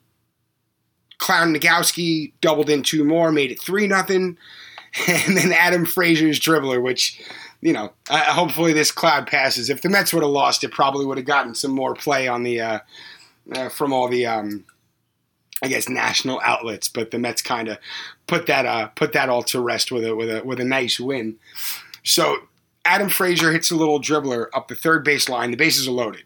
Clown 1.16 1.54
Nogowski 1.54 2.32
doubled 2.40 2.68
in 2.68 2.82
two 2.82 3.04
more, 3.04 3.32
made 3.32 3.52
it 3.52 3.62
three 3.62 3.86
nothing, 3.86 4.36
and 5.08 5.36
then 5.36 5.52
Adam 5.52 5.86
Frazier's 5.86 6.40
dribbler, 6.40 6.82
which 6.82 7.22
you 7.62 7.72
know, 7.72 7.92
uh, 8.10 8.24
hopefully 8.24 8.72
this 8.72 8.90
cloud 8.90 9.28
passes. 9.28 9.70
If 9.70 9.82
the 9.82 9.88
Mets 9.88 10.12
would 10.12 10.24
have 10.24 10.32
lost, 10.32 10.64
it 10.64 10.72
probably 10.72 11.06
would 11.06 11.16
have 11.16 11.26
gotten 11.26 11.54
some 11.54 11.70
more 11.70 11.94
play 11.94 12.26
on 12.26 12.42
the 12.42 12.60
uh, 12.60 12.78
uh, 13.54 13.68
from 13.68 13.92
all 13.92 14.08
the 14.08 14.26
um, 14.26 14.64
I 15.62 15.68
guess 15.68 15.88
national 15.88 16.40
outlets. 16.42 16.88
But 16.88 17.12
the 17.12 17.20
Mets 17.20 17.40
kind 17.40 17.68
of 17.68 17.78
put 18.32 18.46
that 18.46 18.64
uh, 18.64 18.86
put 18.88 19.12
that 19.12 19.28
all 19.28 19.42
to 19.42 19.60
rest 19.60 19.92
with 19.92 20.06
a 20.06 20.16
with 20.16 20.30
a 20.30 20.42
with 20.42 20.58
a 20.58 20.64
nice 20.64 20.98
win. 20.98 21.36
So 22.02 22.38
Adam 22.82 23.10
Frazier 23.10 23.52
hits 23.52 23.70
a 23.70 23.76
little 23.76 24.00
dribbler 24.00 24.46
up 24.54 24.68
the 24.68 24.74
third 24.74 25.04
base 25.04 25.28
line. 25.28 25.50
The 25.50 25.56
bases 25.58 25.86
are 25.86 25.92
loaded. 25.92 26.24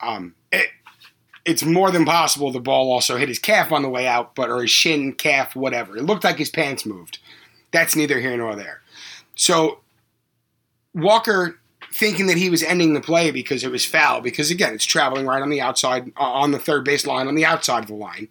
Um, 0.00 0.36
it, 0.52 0.68
it's 1.44 1.64
more 1.64 1.90
than 1.90 2.04
possible 2.04 2.52
the 2.52 2.60
ball 2.60 2.92
also 2.92 3.16
hit 3.16 3.28
his 3.28 3.40
calf 3.40 3.72
on 3.72 3.82
the 3.82 3.88
way 3.88 4.06
out, 4.06 4.36
but 4.36 4.50
or 4.50 4.62
his 4.62 4.70
shin, 4.70 5.14
calf, 5.14 5.56
whatever. 5.56 5.96
It 5.96 6.04
looked 6.04 6.22
like 6.22 6.38
his 6.38 6.50
pants 6.50 6.86
moved. 6.86 7.18
That's 7.72 7.96
neither 7.96 8.20
here 8.20 8.36
nor 8.36 8.54
there. 8.54 8.82
So 9.34 9.80
Walker 10.94 11.58
thinking 11.92 12.26
that 12.26 12.36
he 12.36 12.50
was 12.50 12.62
ending 12.62 12.94
the 12.94 13.00
play 13.00 13.32
because 13.32 13.64
it 13.64 13.70
was 13.72 13.84
foul, 13.84 14.20
because 14.20 14.50
again, 14.52 14.74
it's 14.74 14.84
traveling 14.84 15.26
right 15.26 15.42
on 15.42 15.50
the 15.50 15.60
outside, 15.60 16.12
uh, 16.16 16.22
on 16.22 16.52
the 16.52 16.58
third 16.58 16.84
base 16.84 17.04
line, 17.04 17.26
on 17.26 17.34
the 17.34 17.44
outside 17.44 17.82
of 17.82 17.88
the 17.88 17.94
line. 17.94 18.28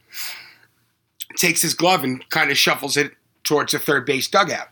Takes 1.36 1.62
his 1.62 1.74
glove 1.74 2.04
and 2.04 2.28
kind 2.30 2.52
of 2.52 2.58
shuffles 2.58 2.98
it 2.98 3.14
towards 3.44 3.72
the 3.72 3.80
third 3.80 4.06
base 4.06 4.28
dugout. 4.28 4.68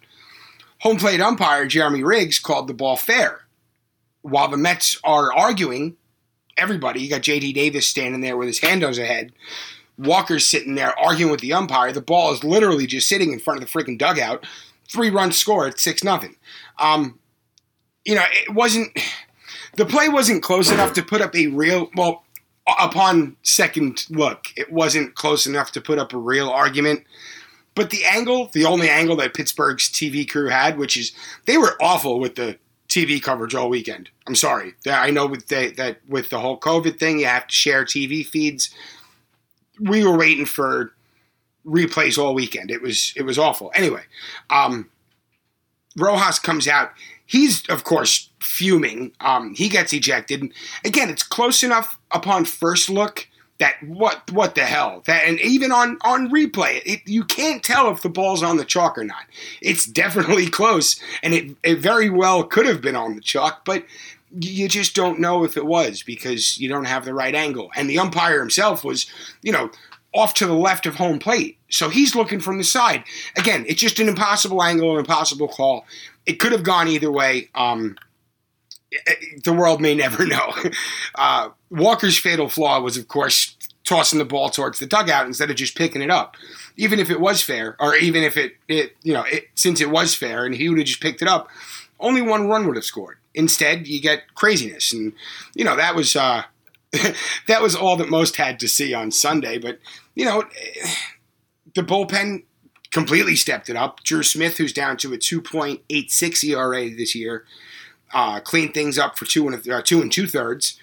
Home 0.82 0.98
plate 0.98 1.22
umpire 1.22 1.66
Jeremy 1.66 2.04
Riggs 2.04 2.40
called 2.40 2.68
the 2.68 2.74
ball 2.74 2.98
fair. 2.98 3.42
While 4.22 4.50
the 4.50 4.58
Mets 4.58 5.00
are 5.04 5.34
arguing, 5.34 5.98
everybody, 6.58 7.02
you 7.02 7.10
got 7.10 7.22
JD 7.22 7.54
Davis 7.54 7.88
standing 7.88 8.22
there 8.22 8.38
with 8.38 8.48
his 8.48 8.60
hand 8.60 8.84
on 8.84 8.90
his 8.90 8.98
head. 8.98 9.34
Walker's 9.98 10.48
sitting 10.48 10.76
there 10.76 10.98
arguing 10.98 11.32
with 11.32 11.42
the 11.42 11.54
umpire. 11.54 11.92
The 11.92 12.02
ball 12.02 12.34
is 12.34 12.44
literally 12.44 12.88
just 12.88 13.08
sitting 13.08 13.32
in 13.32 13.40
front 13.40 13.62
of 13.62 13.68
the 13.68 13.72
freaking 13.72 13.98
dugout. 13.98 14.46
Three 14.92 15.10
runs 15.10 15.38
scored, 15.38 15.80
six 15.80 16.04
nothing. 16.04 16.36
Um, 16.80 17.20
you 18.06 18.16
know, 18.16 18.24
it 18.30 18.54
wasn't 18.54 18.98
the 19.76 19.86
play 19.86 20.10
wasn't 20.10 20.44
close 20.44 20.72
enough 20.72 20.94
to 20.94 21.04
put 21.04 21.22
up 21.22 21.36
a 21.36 21.48
real 21.48 21.90
well 21.96 22.24
upon 22.68 23.36
second 23.44 24.06
look, 24.10 24.48
it 24.56 24.72
wasn't 24.72 25.16
close 25.16 25.46
enough 25.46 25.72
to 25.74 25.82
put 25.82 26.00
up 26.00 26.14
a 26.14 26.18
real 26.18 26.50
argument. 26.50 27.04
But 27.76 27.90
the 27.90 28.06
angle, 28.06 28.50
the 28.54 28.66
only 28.66 28.90
angle 28.90 29.16
that 29.18 29.34
Pittsburgh's 29.34 29.90
TV 29.90 30.30
crew 30.30 30.50
had, 30.50 30.78
which 30.78 30.96
is 30.96 31.12
they 31.46 31.58
were 31.58 31.76
awful 31.82 32.20
with 32.20 32.36
the 32.36 32.58
TV 32.88 33.22
coverage 33.22 33.56
all 33.56 33.70
weekend. 33.70 34.10
I'm 34.28 34.36
sorry. 34.36 34.76
I 34.88 35.10
know 35.10 35.26
with 35.26 35.48
the, 35.48 35.74
that 35.78 35.98
with 36.08 36.30
the 36.30 36.40
whole 36.40 36.60
COVID 36.60 37.00
thing, 37.00 37.20
you 37.20 37.26
have 37.26 37.48
to 37.48 37.56
share 37.56 37.84
TV 37.84 38.26
feeds. 38.26 38.70
We 39.80 40.06
were 40.06 40.16
waiting 40.16 40.46
for 40.46 40.94
replays 41.66 42.18
all 42.18 42.36
weekend. 42.36 42.70
It 42.70 42.82
was 42.82 43.14
it 43.16 43.24
was 43.24 43.40
awful. 43.40 43.72
Anyway, 43.74 44.04
um, 44.50 44.90
Rojas 45.98 46.40
comes 46.40 46.68
out 46.68 46.92
he's 47.34 47.68
of 47.68 47.84
course 47.84 48.30
fuming. 48.40 49.12
Um, 49.20 49.56
he 49.56 49.68
gets 49.68 49.92
ejected. 49.92 50.54
Again, 50.86 51.10
it's 51.10 51.24
close 51.24 51.64
enough 51.64 52.00
upon 52.12 52.46
first 52.46 52.90
look 52.90 53.28
that 53.60 53.76
what 53.84 54.32
what 54.32 54.56
the 54.56 54.66
hell 54.66 55.04
that 55.06 55.28
and 55.28 55.40
even 55.40 55.72
on 55.72 55.98
on 56.02 56.30
replay 56.30 56.82
it, 56.86 57.02
you 57.06 57.24
can't 57.24 57.64
tell 57.64 57.92
if 57.92 58.02
the 58.02 58.10
ball's 58.10 58.42
on 58.44 58.58
the 58.58 58.66
chalk 58.66 58.98
or 58.98 59.04
not. 59.04 59.26
It's 59.62 59.86
definitely 60.04 60.48
close, 60.48 61.02
and 61.24 61.34
it 61.34 61.56
it 61.64 61.80
very 61.80 62.10
well 62.10 62.44
could 62.44 62.68
have 62.68 62.82
been 62.82 62.96
on 62.96 63.16
the 63.16 63.22
chalk, 63.22 63.66
but 63.66 63.84
you 64.40 64.68
just 64.68 64.96
don't 64.96 65.20
know 65.20 65.44
if 65.44 65.58
it 65.58 65.66
was 65.66 66.02
because 66.02 66.58
you 66.58 66.68
don't 66.68 66.86
have 66.86 67.06
the 67.06 67.14
right 67.14 67.36
angle. 67.36 67.70
And 67.76 67.88
the 67.88 68.00
umpire 68.00 68.40
himself 68.40 68.84
was, 68.84 69.06
you 69.44 69.52
know, 69.52 69.70
off 70.12 70.34
to 70.36 70.48
the 70.48 70.54
left 70.54 70.88
of 70.88 70.96
home 70.96 71.20
plate. 71.20 71.60
So 71.70 71.90
he's 71.90 72.16
looking 72.16 72.40
from 72.40 72.58
the 72.58 72.64
side. 72.64 73.04
Again, 73.38 73.64
it's 73.68 73.80
just 73.80 74.00
an 74.00 74.08
impossible 74.08 74.64
angle, 74.64 74.94
an 74.94 75.00
impossible 75.00 75.48
call 75.48 75.86
it 76.26 76.40
could 76.40 76.52
have 76.52 76.64
gone 76.64 76.88
either 76.88 77.12
way. 77.12 77.50
Um, 77.56 77.98
the 79.44 79.54
world 79.54 79.82
may 79.82 79.96
never 79.96 80.26
know. 80.28 80.54
Uh, 81.16 81.50
Walker's 81.70 82.18
fatal 82.18 82.50
flaw 82.50 82.80
was, 82.80 82.98
of 82.98 83.08
course, 83.08 83.56
tossing 83.84 84.20
the 84.20 84.26
ball 84.26 84.50
towards 84.50 84.80
the 84.80 84.86
dugout 84.86 85.26
instead 85.26 85.50
of 85.50 85.56
just 85.56 85.76
picking 85.76 86.02
it 86.02 86.10
up. 86.10 86.36
Even 86.78 87.00
if 87.00 87.10
it 87.10 87.20
was 87.20 87.42
fair, 87.42 87.76
or 87.80 87.96
even 87.96 88.24
if 88.24 88.38
it, 88.38 88.54
it 88.68 88.96
you 89.04 89.14
know, 89.14 89.24
it, 89.24 89.48
since 89.56 89.82
it 89.82 89.90
was 89.90 90.16
fair 90.16 90.46
and 90.46 90.56
he 90.56 90.70
would 90.70 90.78
have 90.78 90.88
just 90.88 91.02
picked 91.02 91.22
it 91.22 91.28
up, 91.28 91.50
only 92.00 92.22
one 92.22 92.48
run 92.48 92.68
would 92.68 92.76
have 92.76 92.86
scored. 92.86 93.18
Instead, 93.34 93.88
you 93.88 94.00
get 94.00 94.34
craziness, 94.36 94.94
and 94.94 95.14
you 95.56 95.64
know 95.64 95.76
that 95.76 95.96
was 95.96 96.16
uh, 96.16 96.44
that 97.48 97.62
was 97.62 97.76
all 97.76 97.96
that 97.98 98.10
most 98.10 98.36
had 98.36 98.60
to 98.60 98.68
see 98.68 98.94
on 98.94 99.10
Sunday. 99.10 99.58
But 99.58 99.80
you 100.14 100.26
know, 100.26 100.44
the 101.76 101.82
bullpen 101.82 102.44
completely 102.94 103.36
stepped 103.36 103.70
it 103.70 103.76
up. 103.76 104.04
Drew 104.04 104.24
Smith, 104.24 104.58
who's 104.58 104.72
down 104.72 104.98
to 104.98 105.14
a 105.14 105.18
2.86 105.18 106.44
ERA 106.44 106.90
this 106.96 107.16
year, 107.16 107.44
uh, 108.14 108.40
cleaned 108.40 108.74
things 108.74 109.00
up 109.00 109.18
for 109.18 109.26
two 109.26 109.48
and 109.48 109.68
uh, 109.68 109.82
two 109.82 110.02
and 110.02 110.12
two 110.12 110.28
thirds. 110.28 110.80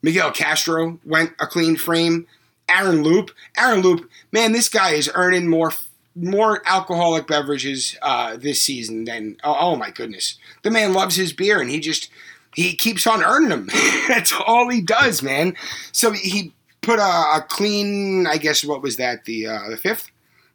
Miguel 0.00 0.30
Castro 0.30 0.98
went 1.04 1.32
a 1.40 1.46
clean 1.46 1.76
frame. 1.76 2.26
Aaron 2.68 3.02
Loup, 3.02 3.32
Aaron 3.58 3.82
Loup, 3.82 4.08
man, 4.30 4.52
this 4.52 4.68
guy 4.68 4.92
is 4.92 5.10
earning 5.14 5.48
more 5.48 5.72
more 6.16 6.60
alcoholic 6.66 7.26
beverages 7.26 7.96
uh, 8.02 8.36
this 8.36 8.62
season 8.62 9.04
than 9.04 9.36
oh, 9.42 9.56
oh 9.58 9.76
my 9.76 9.90
goodness. 9.90 10.38
The 10.62 10.70
man 10.70 10.92
loves 10.92 11.16
his 11.16 11.32
beer 11.32 11.60
and 11.60 11.68
he 11.68 11.80
just 11.80 12.08
he 12.54 12.74
keeps 12.76 13.06
on 13.08 13.24
earning 13.24 13.48
them. 13.48 13.68
That's 14.08 14.32
all 14.46 14.68
he 14.68 14.80
does, 14.80 15.22
man. 15.22 15.56
So 15.90 16.12
he 16.12 16.52
put 16.80 17.00
a, 17.00 17.02
a, 17.02 17.44
clean, 17.48 18.26
I 18.26 18.38
guess, 18.38 18.64
what 18.64 18.82
was 18.82 18.96
that? 18.96 19.24
The 19.24 19.46
uh, 19.48 19.68
the 19.68 19.76
fifth 19.76 20.10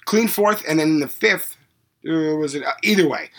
clean 0.06 0.28
fourth, 0.28 0.64
and 0.68 0.80
then 0.80 0.88
in 0.88 1.00
the 1.00 1.08
fifth, 1.08 1.58
uh, 2.08 2.36
was 2.36 2.56
it 2.56 2.64
uh, 2.64 2.74
either 2.84 3.08
way? 3.08 3.30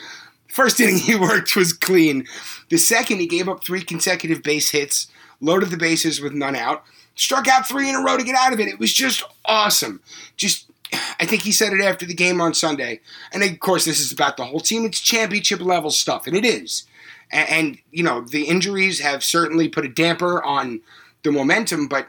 First 0.49 0.81
inning 0.81 0.99
he 0.99 1.15
worked 1.17 1.57
was 1.57 1.73
clean. 1.73 2.27
The 2.71 2.79
second 2.79 3.19
he 3.19 3.27
gave 3.27 3.49
up 3.49 3.65
three 3.65 3.83
consecutive 3.83 4.43
base 4.43 4.71
hits, 4.71 5.09
loaded 5.41 5.71
the 5.71 5.77
bases 5.77 6.21
with 6.21 6.33
none 6.33 6.57
out, 6.57 6.85
struck 7.15 7.49
out 7.49 7.67
three 7.67 7.89
in 7.89 7.95
a 7.95 8.03
row 8.03 8.17
to 8.17 8.25
get 8.25 8.37
out 8.37 8.53
of 8.53 8.61
it. 8.61 8.69
It 8.69 8.79
was 8.79 8.93
just 8.93 9.23
awesome. 9.45 10.01
Just 10.37 10.71
I 11.19 11.27
think 11.27 11.43
he 11.43 11.53
said 11.53 11.73
it 11.73 11.83
after 11.83 12.07
the 12.07 12.15
game 12.15 12.41
on 12.41 12.55
Sunday. 12.55 13.01
And 13.33 13.43
of 13.43 13.59
course, 13.61 13.85
this 13.85 14.01
is 14.01 14.13
about 14.13 14.37
the 14.37 14.45
whole 14.45 14.61
team. 14.61 14.85
It's 14.85 15.01
championship 15.01 15.61
level 15.61 15.91
stuff, 15.91 16.27
and 16.27 16.37
it 16.37 16.45
is. 16.45 16.85
And, 17.31 17.49
and, 17.49 17.79
you 17.91 18.05
know, 18.05 18.21
the 18.21 18.45
injuries 18.45 19.01
have 19.01 19.25
certainly 19.25 19.69
put 19.69 19.85
a 19.85 19.89
damper 19.89 20.43
on 20.43 20.81
the 21.23 21.33
momentum, 21.33 21.89
but 21.89 22.07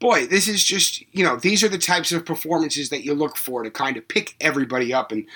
boy, 0.00 0.26
this 0.26 0.48
is 0.48 0.64
just, 0.64 1.04
you 1.12 1.22
know, 1.22 1.36
these 1.36 1.62
are 1.62 1.68
the 1.68 1.78
types 1.78 2.10
of 2.10 2.24
performances 2.24 2.88
that 2.88 3.04
you 3.04 3.14
look 3.14 3.36
for 3.36 3.62
to 3.62 3.70
kind 3.70 3.96
of 3.96 4.08
pick 4.08 4.34
everybody 4.40 4.92
up. 4.92 5.12
And 5.12 5.26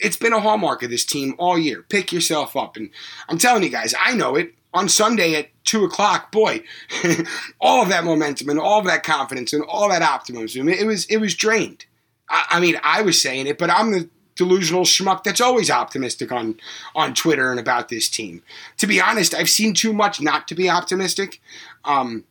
it's 0.00 0.16
been 0.16 0.32
a 0.32 0.40
hallmark 0.40 0.82
of 0.82 0.90
this 0.90 1.04
team 1.04 1.34
all 1.38 1.58
year. 1.58 1.84
Pick 1.88 2.12
yourself 2.12 2.56
up. 2.56 2.76
And 2.76 2.90
I'm 3.28 3.38
telling 3.38 3.62
you 3.62 3.70
guys, 3.70 3.94
I 3.98 4.14
know 4.14 4.36
it. 4.36 4.54
On 4.74 4.86
Sunday 4.86 5.34
at 5.34 5.48
2 5.64 5.84
o'clock, 5.84 6.30
boy, 6.30 6.62
all 7.60 7.82
of 7.82 7.88
that 7.88 8.04
momentum 8.04 8.50
and 8.50 8.60
all 8.60 8.80
of 8.80 8.84
that 8.84 9.02
confidence 9.02 9.54
and 9.54 9.64
all 9.64 9.88
that 9.88 10.02
optimism, 10.02 10.68
it 10.68 10.86
was, 10.86 11.06
it 11.06 11.16
was 11.16 11.34
drained. 11.34 11.86
I, 12.28 12.44
I 12.50 12.60
mean, 12.60 12.78
I 12.82 13.00
was 13.00 13.20
saying 13.20 13.46
it, 13.46 13.56
but 13.56 13.70
I'm 13.70 13.92
the 13.92 14.10
delusional 14.36 14.84
schmuck 14.84 15.24
that's 15.24 15.40
always 15.40 15.70
optimistic 15.70 16.30
on 16.30 16.60
on 16.94 17.12
Twitter 17.12 17.50
and 17.50 17.58
about 17.58 17.88
this 17.88 18.08
team. 18.08 18.42
To 18.76 18.86
be 18.86 19.00
honest, 19.00 19.34
I've 19.34 19.50
seen 19.50 19.74
too 19.74 19.92
much 19.92 20.20
not 20.20 20.46
to 20.48 20.54
be 20.54 20.70
optimistic. 20.70 21.40
Um, 21.84 22.24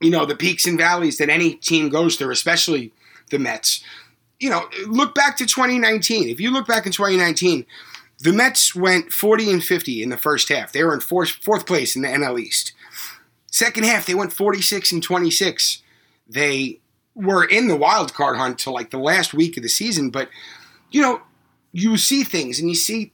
you 0.00 0.10
know, 0.10 0.26
the 0.26 0.36
peaks 0.36 0.66
and 0.66 0.78
valleys 0.78 1.18
that 1.18 1.28
any 1.28 1.54
team 1.54 1.88
goes 1.88 2.16
through, 2.16 2.30
especially 2.30 2.92
the 3.30 3.38
Mets. 3.38 3.82
You 4.38 4.50
know, 4.50 4.68
look 4.86 5.14
back 5.14 5.36
to 5.38 5.46
2019. 5.46 6.28
If 6.28 6.40
you 6.40 6.50
look 6.50 6.66
back 6.66 6.86
in 6.86 6.92
2019, 6.92 7.64
the 8.20 8.32
Mets 8.32 8.74
went 8.74 9.12
40 9.12 9.52
and 9.52 9.64
50 9.64 10.02
in 10.02 10.10
the 10.10 10.16
first 10.16 10.48
half. 10.48 10.72
They 10.72 10.84
were 10.84 10.94
in 10.94 11.00
fourth, 11.00 11.30
fourth 11.30 11.66
place 11.66 11.96
in 11.96 12.02
the 12.02 12.08
NL 12.08 12.40
East. 12.40 12.72
Second 13.50 13.84
half, 13.84 14.06
they 14.06 14.14
went 14.14 14.32
46 14.32 14.92
and 14.92 15.02
26. 15.02 15.82
They 16.28 16.80
were 17.14 17.44
in 17.44 17.68
the 17.68 17.76
wild 17.76 18.12
card 18.12 18.36
hunt 18.36 18.58
till 18.58 18.74
like 18.74 18.90
the 18.90 18.98
last 18.98 19.32
week 19.32 19.56
of 19.56 19.62
the 19.62 19.68
season, 19.68 20.10
but 20.10 20.28
you 20.90 21.00
know, 21.00 21.22
you 21.72 21.96
see 21.96 22.24
things 22.24 22.60
and 22.60 22.68
you 22.68 22.74
see 22.74 23.12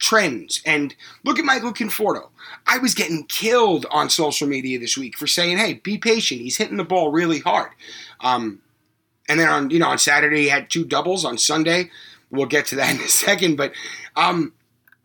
trends. 0.00 0.60
And 0.66 0.94
look 1.24 1.38
at 1.38 1.44
Michael 1.44 1.72
Conforto. 1.72 2.30
I 2.66 2.78
was 2.78 2.94
getting 2.94 3.24
killed 3.24 3.86
on 3.90 4.10
social 4.10 4.48
media 4.48 4.78
this 4.78 4.98
week 4.98 5.16
for 5.16 5.28
saying, 5.28 5.58
"Hey, 5.58 5.74
be 5.74 5.98
patient. 5.98 6.40
He's 6.40 6.56
hitting 6.56 6.76
the 6.76 6.84
ball 6.84 7.12
really 7.12 7.38
hard." 7.38 7.70
Um, 8.20 8.60
and 9.28 9.38
then 9.38 9.48
on 9.48 9.70
you 9.70 9.78
know 9.78 9.88
on 9.88 9.98
Saturday 9.98 10.42
he 10.42 10.48
had 10.48 10.68
two 10.68 10.84
doubles. 10.84 11.24
On 11.24 11.38
Sunday, 11.38 11.90
we'll 12.30 12.46
get 12.46 12.66
to 12.66 12.76
that 12.76 12.94
in 12.96 13.00
a 13.00 13.08
second. 13.08 13.56
But 13.56 13.72
um, 14.16 14.54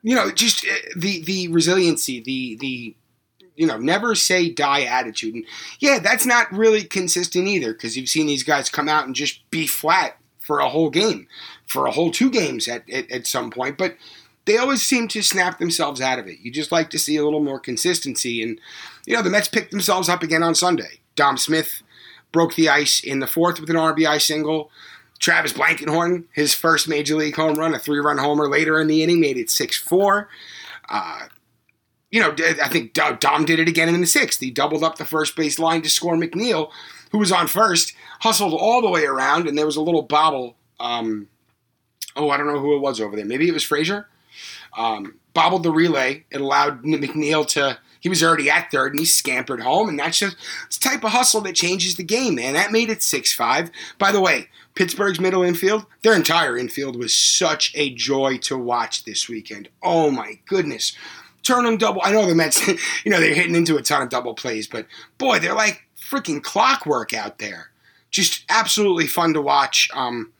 you 0.02 0.16
know, 0.16 0.32
just 0.32 0.66
uh, 0.66 0.74
the 0.96 1.22
the 1.22 1.50
resiliency, 1.50 2.20
the 2.22 2.58
the 2.60 2.96
you 3.56 3.66
know, 3.66 3.78
never 3.78 4.16
say 4.16 4.50
die 4.50 4.84
attitude. 4.84 5.34
And 5.34 5.46
yeah, 5.80 6.00
that's 6.00 6.26
not 6.26 6.52
really 6.52 6.84
consistent 6.84 7.48
either 7.48 7.74
because 7.74 7.96
you've 7.96 8.10
seen 8.10 8.28
these 8.28 8.44
guys 8.44 8.70
come 8.70 8.90
out 8.90 9.06
and 9.06 9.16
just 9.16 9.50
be 9.50 9.66
flat 9.66 10.18
for 10.40 10.60
a 10.60 10.70
whole 10.70 10.90
game, 10.90 11.28
for 11.66 11.88
a 11.88 11.92
whole 11.92 12.12
two 12.12 12.30
games 12.30 12.68
at, 12.68 12.90
at, 12.90 13.10
at 13.10 13.28
some 13.28 13.50
point. 13.50 13.78
But 13.78 13.96
they 14.46 14.58
always 14.58 14.82
seem 14.82 15.08
to 15.10 15.22
snap 15.22 15.60
themselves 15.60 16.02
out 16.02 16.20
of 16.20 16.28
it. 16.28 16.40
You 16.40 16.52
just 16.52 16.72
like 16.72 16.90
to 16.92 17.00
see 17.00 17.18
a 17.18 17.24
little 17.24 17.44
more 17.44 17.60
consistency. 17.60 18.42
And, 18.42 18.60
you 19.06 19.16
know, 19.16 19.22
the 19.22 19.30
Mets 19.30 19.48
picked 19.48 19.72
themselves 19.72 20.08
up 20.08 20.24
again 20.24 20.44
on 20.44 20.56
Sunday. 20.56 21.00
Dom 21.16 21.38
Smith 21.38 21.82
broke 22.32 22.56
the 22.56 22.70
ice 22.70 23.00
in 23.00 23.20
the 23.20 23.28
fourth 23.28 23.60
with 23.60 23.70
an 23.70 23.76
RBI 23.76 24.22
single. 24.22 24.70
Travis 25.20 25.54
Blankenhorn, 25.54 26.26
his 26.34 26.54
first 26.54 26.88
major 26.88 27.16
league 27.16 27.36
home 27.36 27.56
run, 27.56 27.74
a 27.74 27.80
three 27.80 28.00
run 28.00 28.18
homer 28.18 28.48
later 28.48 28.80
in 28.80 28.88
the 28.88 29.02
inning, 29.02 29.20
made 29.20 29.38
it 29.38 29.50
6 29.50 29.78
4. 29.78 30.30
Uh, 30.90 31.28
you 32.12 32.22
know, 32.22 32.36
I 32.62 32.70
think 32.70 32.94
Dom 32.94 33.46
did 33.46 33.60
it 33.60 33.68
again 33.68 33.90
in 33.90 34.00
the 34.00 34.08
sixth. 34.08 34.40
He 34.40 34.52
doubled 34.52 34.84
up 34.84 34.98
the 34.98 35.06
first 35.06 35.36
base 35.36 35.60
line 35.60 35.82
to 35.82 35.90
score 35.90 36.16
McNeil, 36.16 36.72
who 37.12 37.18
was 37.18 37.32
on 37.32 37.48
first, 37.48 37.94
hustled 38.22 38.54
all 38.54 38.82
the 38.82 38.90
way 38.90 39.06
around, 39.06 39.48
and 39.48 39.58
there 39.58 39.66
was 39.66 39.76
a 39.76 39.82
little 39.82 40.04
bobble. 40.04 40.56
Um, 40.80 41.28
oh, 42.16 42.30
I 42.30 42.38
don't 42.38 42.48
know 42.48 42.60
who 42.60 42.76
it 42.76 42.82
was 42.82 43.02
over 43.02 43.16
there. 43.16 43.26
Maybe 43.26 43.48
it 43.48 43.54
was 43.54 43.64
Frazier. 43.64 44.08
Um, 44.78 45.16
bobbled 45.34 45.64
the 45.64 45.72
relay. 45.72 46.26
It 46.32 46.42
allowed 46.42 46.84
McNeil 46.84 47.48
to. 47.50 47.80
He 48.00 48.10
was 48.10 48.22
already 48.22 48.50
at 48.50 48.70
third, 48.70 48.92
and 48.92 49.00
he 49.00 49.06
scampered 49.06 49.62
home, 49.62 49.90
and 49.90 49.98
that's 49.98 50.20
just 50.20 50.38
the 50.70 50.80
type 50.80 51.04
of 51.04 51.12
hustle 51.12 51.42
that 51.42 51.56
changes 51.56 51.96
the 51.96 52.04
game, 52.04 52.36
man. 52.36 52.54
That 52.54 52.72
made 52.72 52.90
it 52.90 53.02
six 53.02 53.34
five. 53.34 53.72
By 53.98 54.12
the 54.12 54.22
way, 54.22 54.50
Pittsburgh's 54.76 55.20
middle 55.20 55.42
infield, 55.42 55.86
their 56.02 56.14
entire 56.14 56.58
infield 56.58 56.98
was 56.98 57.14
such 57.14 57.72
a 57.76 57.94
joy 57.96 58.38
to 58.40 58.58
watch 58.58 59.06
this 59.06 59.30
weekend. 59.30 59.70
Oh 59.82 60.12
my 60.12 60.40
goodness. 60.46 60.96
Turn 61.44 61.64
them 61.64 61.78
double. 61.78 62.02
I 62.04 62.12
know 62.12 62.26
the 62.26 62.36
Mets, 62.36 62.68
you 63.06 63.12
know, 63.12 63.20
they're 63.20 63.34
hitting 63.34 63.56
into 63.56 63.78
a 63.78 63.82
ton 63.82 64.02
of 64.02 64.10
double 64.10 64.34
plays, 64.34 64.68
but 64.68 64.86
boy, 65.18 65.40
they're 65.40 65.56
like 65.56 65.84
freaking 65.98 66.44
clockwork 66.44 67.14
out 67.14 67.40
there. 67.40 67.70
Just 68.12 68.44
absolutely 68.50 69.08
fun 69.08 69.34
to 69.34 69.42
watch. 69.42 69.90
Um, 69.94 70.34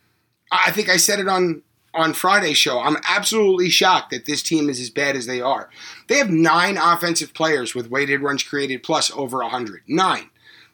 I 0.52 0.70
think 0.70 0.88
I 0.88 0.98
said 0.98 1.18
it 1.18 1.28
on 1.28 1.62
on 1.96 2.12
Friday's 2.12 2.56
show. 2.56 2.80
I'm 2.80 2.98
absolutely 3.08 3.70
shocked 3.70 4.10
that 4.10 4.26
this 4.26 4.42
team 4.42 4.68
is 4.68 4.80
as 4.80 4.90
bad 4.90 5.16
as 5.16 5.26
they 5.26 5.40
are. 5.40 5.70
They 6.08 6.18
have 6.18 6.30
nine 6.30 6.76
offensive 6.76 7.34
players 7.34 7.74
with 7.74 7.90
weighted 7.90 8.20
runs 8.20 8.42
created 8.42 8.82
plus 8.82 9.10
over 9.12 9.38
100. 9.38 9.82
Nine. 9.88 10.30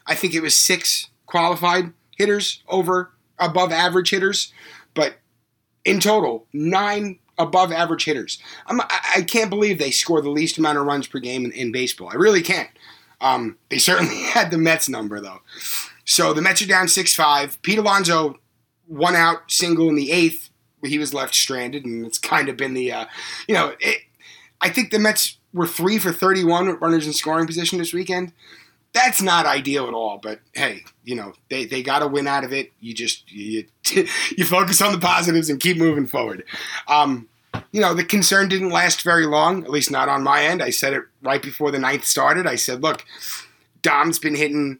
I 0.07 0.14
think 0.14 0.35
it 0.35 0.43
was 0.43 0.57
six 0.57 1.09
qualified 1.26 1.93
hitters 2.17 2.62
over 2.69 3.12
above 3.38 3.73
average 3.73 4.11
hitters, 4.11 4.52
but 4.95 5.14
in 5.85 6.00
total, 6.00 6.47
nine 6.52 7.19
above 7.38 7.73
average 7.73 8.05
hitters. 8.05 8.38
I'm, 8.67 8.81
I 8.81 9.23
can't 9.26 9.50
believe 9.50 9.79
they 9.79 9.91
score 9.91 10.21
the 10.21 10.31
least 10.31 10.59
amount 10.59 10.79
of 10.79 10.87
runs 10.87 11.07
per 11.07 11.19
game 11.19 11.45
in, 11.45 11.52
in 11.52 11.73
baseball. 11.73 12.11
I 12.11 12.14
really 12.14 12.43
can't. 12.43 12.71
Um, 13.21 13.59
they 13.69 13.79
certainly 13.79 14.23
had 14.23 14.50
the 14.50 14.59
Mets 14.59 14.88
number, 14.88 15.21
though. 15.21 15.41
So 16.05 16.35
the 16.35 16.43
Mets 16.43 16.62
are 16.62 16.67
down 16.67 16.88
6 16.88 17.14
5. 17.14 17.62
Pete 17.62 17.79
Alonso, 17.79 18.38
one 18.87 19.17
out 19.17 19.50
single 19.50 19.88
in 19.88 19.95
the 19.95 20.11
eighth. 20.12 20.50
He 20.83 20.99
was 20.99 21.15
left 21.15 21.35
stranded, 21.35 21.85
and 21.85 22.05
it's 22.05 22.19
kind 22.19 22.49
of 22.49 22.57
been 22.57 22.75
the, 22.75 22.93
uh, 22.93 23.07
you 23.49 23.55
know, 23.55 23.75
it, 23.81 24.03
I 24.61 24.69
think 24.69 24.91
the 24.91 24.99
Mets 24.99 25.39
were 25.53 25.67
three 25.67 25.99
for 25.99 26.12
31 26.12 26.69
with 26.69 26.81
runners 26.81 27.07
in 27.07 27.12
scoring 27.12 27.47
position 27.47 27.79
this 27.79 27.93
weekend 27.93 28.33
that's 28.93 29.23
not 29.23 29.47
ideal 29.47 29.89
at 29.89 29.95
all. 29.95 30.19
But 30.19 30.41
hey, 30.53 30.85
you 31.05 31.15
know 31.15 31.33
they, 31.51 31.65
they 31.65 31.83
got 31.83 32.01
to 32.01 32.07
win 32.07 32.27
out 32.27 32.45
of 32.45 32.53
it. 32.53 32.73
You 32.81 32.95
just 32.95 33.31
you, 33.31 33.67
you 34.37 34.45
focus 34.45 34.81
on 34.81 34.93
the 34.93 34.99
positives 34.99 35.51
and 35.51 35.61
keep 35.61 35.77
moving 35.77 36.07
forward. 36.07 36.45
Um, 36.89 37.29
you 37.71 37.81
know 37.81 37.95
the 37.95 38.05
concern 38.05 38.49
didn't 38.49 38.71
last 38.71 39.03
very 39.03 39.27
long, 39.27 39.65
at 39.65 39.71
least 39.71 39.91
not 39.91 40.09
on 40.09 40.23
my 40.23 40.45
end. 40.45 40.62
I 40.62 40.71
said 40.71 40.93
it 40.93 41.03
right 41.23 41.43
before 41.43 41.71
the 41.71 41.79
ninth 41.79 42.05
started. 42.05 42.47
I 42.47 42.57
said, 42.57 42.83
look, 42.83 43.05
Dom's 43.83 44.19
been 44.19 44.35
hitting. 44.35 44.79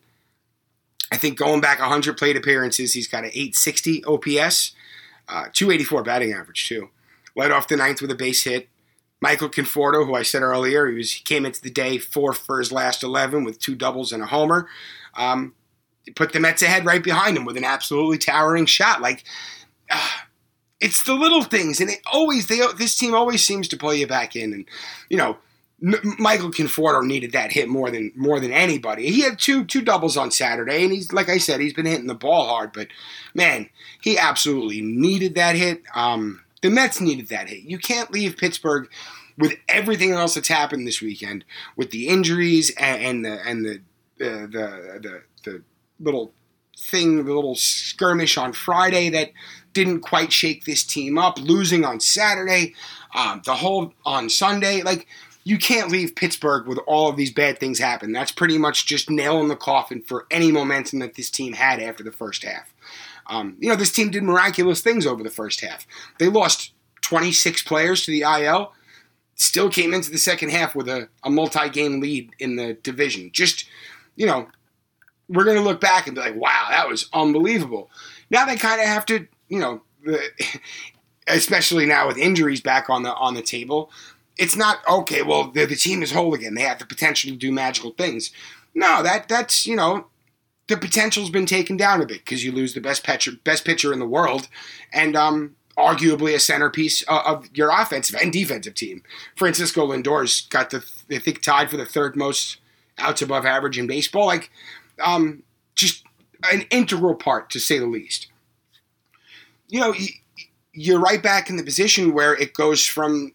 I 1.11 1.19
think 1.19 1.37
going 1.39 1.61
back 1.61 1.79
100 1.79 2.17
plate 2.17 2.37
appearances, 2.37 2.95
he's 2.95 3.07
got 3.07 3.25
an 3.25 3.31
860 3.35 4.03
OPS, 4.07 4.73
uh, 5.33 5.47
284 5.53 6.03
batting 6.03 6.33
average 6.33 6.69
too. 6.69 6.91
Led 7.35 7.51
off 7.51 7.69
the 7.69 7.77
ninth 7.77 8.03
with 8.03 8.11
a 8.11 8.15
base 8.15 8.45
hit. 8.45 8.69
Michael 9.23 9.49
Conforto, 9.49 10.05
who 10.05 10.15
I 10.15 10.23
said 10.23 10.43
earlier, 10.43 10.89
he 10.89 10.97
was 10.97 11.13
he 11.13 11.25
came 11.25 11.47
into 11.47 11.63
the 11.63 11.71
day 11.71 11.97
four 11.97 12.33
for 12.33 12.59
his 12.59 12.73
last 12.73 13.03
eleven 13.03 13.45
with 13.45 13.59
two 13.59 13.75
doubles 13.75 14.13
and 14.13 14.23
a 14.23 14.27
homer. 14.27 14.69
Um, 15.15 15.55
put 16.17 16.33
the 16.33 16.41
Mets 16.41 16.63
ahead 16.63 16.85
right 16.85 17.03
behind 17.03 17.37
him 17.37 17.45
with 17.45 17.57
an 17.57 17.65
absolutely 17.65 18.19
towering 18.19 18.67
shot. 18.67 19.01
Like 19.01 19.25
uh, 19.91 20.09
it's 20.81 21.05
the 21.05 21.15
little 21.15 21.45
things, 21.45 21.81
and 21.81 21.89
it 21.89 22.01
always 22.13 22.49
they 22.49 22.61
this 22.77 22.99
team 22.99 23.15
always 23.15 23.45
seems 23.45 23.69
to 23.69 23.77
pull 23.77 23.95
you 23.95 24.07
back 24.07 24.37
in. 24.37 24.53
And 24.53 24.69
you 25.09 25.17
know, 25.17 25.39
Michael 25.83 26.51
Conforto 26.51 27.05
needed 27.05 27.33
that 27.33 27.51
hit 27.51 27.69
more 27.69 27.91
than 27.91 28.13
more 28.15 28.39
than 28.39 28.53
anybody. 28.53 29.11
He 29.11 29.23
had 29.23 29.39
two 29.39 29.65
two 29.65 29.83
doubles 29.83 30.17
on 30.17 30.31
Saturday, 30.31 30.85
and 30.85 30.93
he's 30.93 31.13
like 31.13 31.29
I 31.29 31.39
said, 31.39 31.61
he's 31.61 31.73
been 31.73 31.87
hitting 31.87 32.07
the 32.07 32.15
ball 32.15 32.47
hard. 32.47 32.73
But 32.73 32.89
man, 33.35 33.69
he 34.01 34.17
absolutely 34.17 34.81
needed 34.81 35.35
that 35.35 35.57
hit. 35.57 35.83
Um, 35.95 36.45
the 36.63 36.71
Mets 36.71 37.01
needed 37.01 37.29
that 37.29 37.49
hit. 37.49 37.65
You 37.65 37.79
can't 37.79 38.13
leave 38.13 38.37
Pittsburgh 38.37 38.89
with 39.37 39.55
everything 39.69 40.13
else 40.13 40.35
that's 40.35 40.49
happened 40.49 40.87
this 40.87 41.03
weekend, 41.03 41.45
with 41.77 41.91
the 41.91 42.07
injuries 42.09 42.71
and, 42.79 43.03
and 43.03 43.25
the 43.25 43.49
and 43.49 43.65
the, 43.65 43.81
the 44.19 44.31
the, 44.47 45.01
the 45.03 45.23
the 45.45 45.63
little 45.99 46.33
thing, 46.79 47.25
the 47.25 47.35
little 47.35 47.57
skirmish 47.57 48.39
on 48.39 48.53
Friday 48.53 49.09
that 49.11 49.33
didn't 49.73 50.01
quite 50.01 50.33
shake 50.33 50.65
this 50.65 50.85
team 50.85 51.19
up, 51.19 51.41
losing 51.41 51.85
on 51.85 51.99
Saturday, 51.99 52.75
um, 53.17 53.43
the 53.45 53.55
whole 53.55 53.95
on 54.07 54.31
Sunday, 54.31 54.83
like. 54.83 55.09
You 55.45 55.59
can't 55.59 55.91
leave 55.91 56.15
Pittsburgh 56.15 56.67
with 56.67 56.79
all 56.87 57.09
of 57.09 57.17
these 57.17 57.33
bad 57.33 57.59
things 57.59 57.79
happen. 57.79 58.13
That's 58.13 58.33
pretty 58.33 58.59
much 58.59 58.87
just 58.87 59.11
nail 59.11 59.41
in 59.41 59.49
the 59.49 59.57
coffin 59.57 60.03
for 60.03 60.27
any 60.31 60.53
momentum 60.53 61.01
that 61.01 61.15
this 61.15 61.31
team 61.31 61.53
had 61.55 61.81
after 61.81 62.05
the 62.05 62.13
first 62.13 62.45
half. 62.45 62.73
Um, 63.27 63.57
you 63.59 63.69
know, 63.69 63.77
this 63.77 63.93
team 63.93 64.11
did 64.11 64.23
miraculous 64.23 64.83
things 64.83 65.07
over 65.07 65.23
the 65.23 65.31
first 65.31 65.61
half. 65.61 65.87
They 66.19 66.29
lost 66.29 66.73
26 67.03 67.63
players 67.63 68.05
to 68.05 68.11
the 68.11 68.23
IL, 68.23 68.73
still 69.35 69.69
came 69.69 69.93
into 69.93 70.11
the 70.11 70.19
second 70.19 70.51
half 70.51 70.75
with 70.75 70.89
a, 70.89 71.09
a 71.25 71.31
multi 71.31 71.69
game 71.69 72.01
lead 72.01 72.31
in 72.39 72.57
the 72.57 72.75
division. 72.75 73.31
Just, 73.33 73.67
you 74.17 74.27
know, 74.27 74.49
we're 75.29 75.45
going 75.45 75.57
to 75.57 75.63
look 75.63 75.81
back 75.81 76.07
and 76.07 76.15
be 76.15 76.21
like, 76.21 76.37
wow, 76.37 76.67
that 76.71 76.89
was 76.89 77.09
unbelievable. 77.13 77.91
Now 78.31 78.45
they 78.45 78.57
kind 78.57 78.81
of 78.81 78.87
have 78.87 79.07
to, 79.07 79.27
you 79.49 79.59
know, 79.59 79.83
especially 81.27 81.87
now 81.87 82.07
with 82.07 82.19
injuries 82.19 82.61
back 82.61 82.91
on 82.91 83.03
the 83.03 83.15
on 83.15 83.35
the 83.35 83.43
table, 83.43 83.91
it's 84.37 84.57
not 84.57 84.79
okay. 84.89 85.23
Well, 85.23 85.51
the, 85.51 85.67
the 85.67 85.77
team 85.77 86.03
is 86.03 86.13
whole 86.13 86.35
again. 86.35 86.55
They 86.55 86.63
have 86.63 86.79
the 86.79 86.87
potential 86.87 87.31
to 87.31 87.37
do 87.37 87.53
magical 87.53 87.91
things. 87.91 88.31
No, 88.75 89.03
that 89.03 89.29
that's 89.29 89.67
you 89.67 89.77
know 89.77 90.07
the 90.69 90.77
potential's 90.77 91.31
been 91.31 91.47
taken 91.47 91.77
down 91.77 92.01
a 92.01 92.07
bit 92.07 92.25
because 92.25 92.45
you 92.45 92.53
lose 92.53 92.75
the 92.75 92.81
best 92.81 93.05
pitcher, 93.05 93.33
best 93.45 93.65
pitcher 93.65 93.93
in 93.93 93.99
the 93.99 94.07
world, 94.07 94.49
and 94.93 95.17
um, 95.17 95.57
arguably 95.77 96.35
a 96.35 96.41
centerpiece 96.41 97.03
of 97.09 97.49
your 97.55 97.71
offensive 97.71 98.19
and 98.21 98.33
defensive 98.33 98.75
team. 98.75 99.03
Francisco 99.37 99.85
Lindor's 99.85 100.43
got 100.43 100.71
the 100.71 100.85
I 101.11 101.19
think 101.19 101.43
tied 101.43 101.71
for 101.71 101.77
the 101.77 101.87
third 101.87 102.17
most 102.17 102.59
outs 102.99 103.23
above 103.23 103.45
average 103.45 103.79
in 103.79 103.87
baseball. 103.87 104.27
Like, 104.27 104.51
um, 105.03 105.43
just 105.75 106.05
an 106.51 106.63
integral 106.71 107.15
part 107.15 107.51
to 107.51 107.61
say 107.61 107.79
the 107.79 107.87
least. 107.87 108.29
You 109.69 109.81
know, 109.81 109.95
you're 110.73 111.01
right 111.01 111.23
back 111.23 111.49
in 111.49 111.57
the 111.57 111.63
position 111.63 112.13
where 112.13 112.35
it 112.35 112.55
goes 112.55 112.85
from 112.87 113.33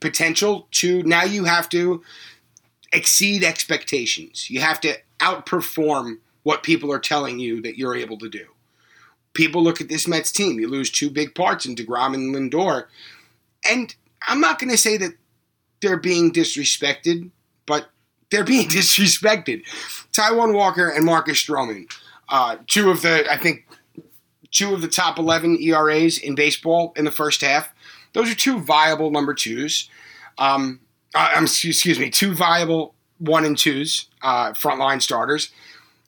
potential 0.00 0.68
to 0.72 1.02
now 1.02 1.24
you 1.24 1.44
have 1.44 1.68
to 1.70 2.02
exceed 2.92 3.42
expectations. 3.42 4.48
You 4.48 4.60
have 4.60 4.80
to 4.80 4.96
outperform 5.18 6.18
what 6.42 6.62
people 6.62 6.92
are 6.92 6.98
telling 6.98 7.38
you 7.38 7.60
that 7.62 7.76
you're 7.76 7.96
able 7.96 8.18
to 8.18 8.28
do. 8.28 8.46
People 9.32 9.62
look 9.62 9.80
at 9.80 9.88
this 9.88 10.06
Mets 10.06 10.30
team. 10.30 10.60
You 10.60 10.68
lose 10.68 10.90
two 10.90 11.10
big 11.10 11.34
parts 11.34 11.66
in 11.66 11.74
DeGrom 11.74 12.14
and 12.14 12.34
Lindor. 12.34 12.86
And 13.68 13.94
I'm 14.22 14.40
not 14.40 14.58
going 14.58 14.70
to 14.70 14.78
say 14.78 14.96
that 14.98 15.14
they're 15.80 15.98
being 15.98 16.32
disrespected, 16.32 17.30
but 17.66 17.88
they're 18.30 18.44
being 18.44 18.68
disrespected. 18.68 19.64
Taijuan 20.12 20.54
Walker 20.54 20.88
and 20.88 21.04
Marcus 21.04 21.42
Stroman, 21.44 21.90
uh, 22.28 22.56
two 22.66 22.90
of 22.90 23.02
the, 23.02 23.30
I 23.30 23.38
think, 23.38 23.66
two 24.52 24.72
of 24.72 24.82
the 24.82 24.88
top 24.88 25.18
11 25.18 25.58
ERAs 25.60 26.18
in 26.18 26.36
baseball 26.36 26.92
in 26.96 27.04
the 27.04 27.10
first 27.10 27.40
half. 27.40 27.73
Those 28.14 28.30
are 28.30 28.34
two 28.34 28.58
viable 28.58 29.10
number 29.10 29.34
twos. 29.34 29.90
Um, 30.38 30.80
uh, 31.14 31.38
excuse 31.40 31.98
me, 31.98 32.10
two 32.10 32.34
viable 32.34 32.94
one 33.18 33.44
and 33.44 33.56
twos, 33.56 34.08
uh, 34.22 34.52
frontline 34.52 35.00
starters 35.00 35.52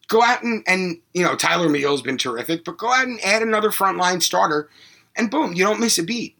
go 0.08 0.22
out 0.22 0.42
and, 0.42 0.62
and 0.66 1.00
you 1.14 1.22
know 1.22 1.34
Tylor 1.34 1.68
Megill's 1.68 2.02
been 2.02 2.18
terrific, 2.18 2.64
but 2.64 2.78
go 2.78 2.92
out 2.92 3.06
and 3.06 3.20
add 3.24 3.42
another 3.42 3.70
frontline 3.70 4.22
starter, 4.22 4.68
and 5.16 5.30
boom, 5.30 5.54
you 5.54 5.64
don't 5.64 5.80
miss 5.80 5.98
a 5.98 6.02
beat. 6.02 6.36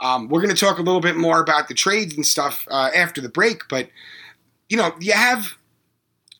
Um, 0.00 0.28
we're 0.28 0.40
going 0.40 0.54
to 0.54 0.60
talk 0.60 0.78
a 0.78 0.82
little 0.82 1.00
bit 1.00 1.16
more 1.16 1.40
about 1.40 1.68
the 1.68 1.74
trades 1.74 2.14
and 2.14 2.24
stuff 2.24 2.66
uh, 2.70 2.90
after 2.94 3.20
the 3.20 3.28
break, 3.28 3.62
but 3.68 3.88
you 4.68 4.76
know 4.76 4.94
you 5.00 5.12
have 5.12 5.54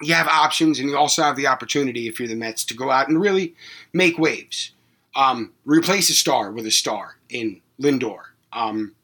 you 0.00 0.14
have 0.14 0.28
options, 0.28 0.78
and 0.78 0.88
you 0.88 0.96
also 0.96 1.22
have 1.22 1.36
the 1.36 1.46
opportunity 1.46 2.06
if 2.06 2.18
you're 2.18 2.28
the 2.28 2.36
Mets 2.36 2.64
to 2.66 2.74
go 2.74 2.90
out 2.90 3.08
and 3.08 3.20
really 3.20 3.54
make 3.92 4.18
waves. 4.18 4.72
Um, 5.16 5.52
replace 5.64 6.10
a 6.10 6.14
star 6.14 6.52
with 6.52 6.66
a 6.66 6.70
star 6.70 7.16
in 7.28 7.60
Lindor. 7.80 8.20
Um, 8.52 8.94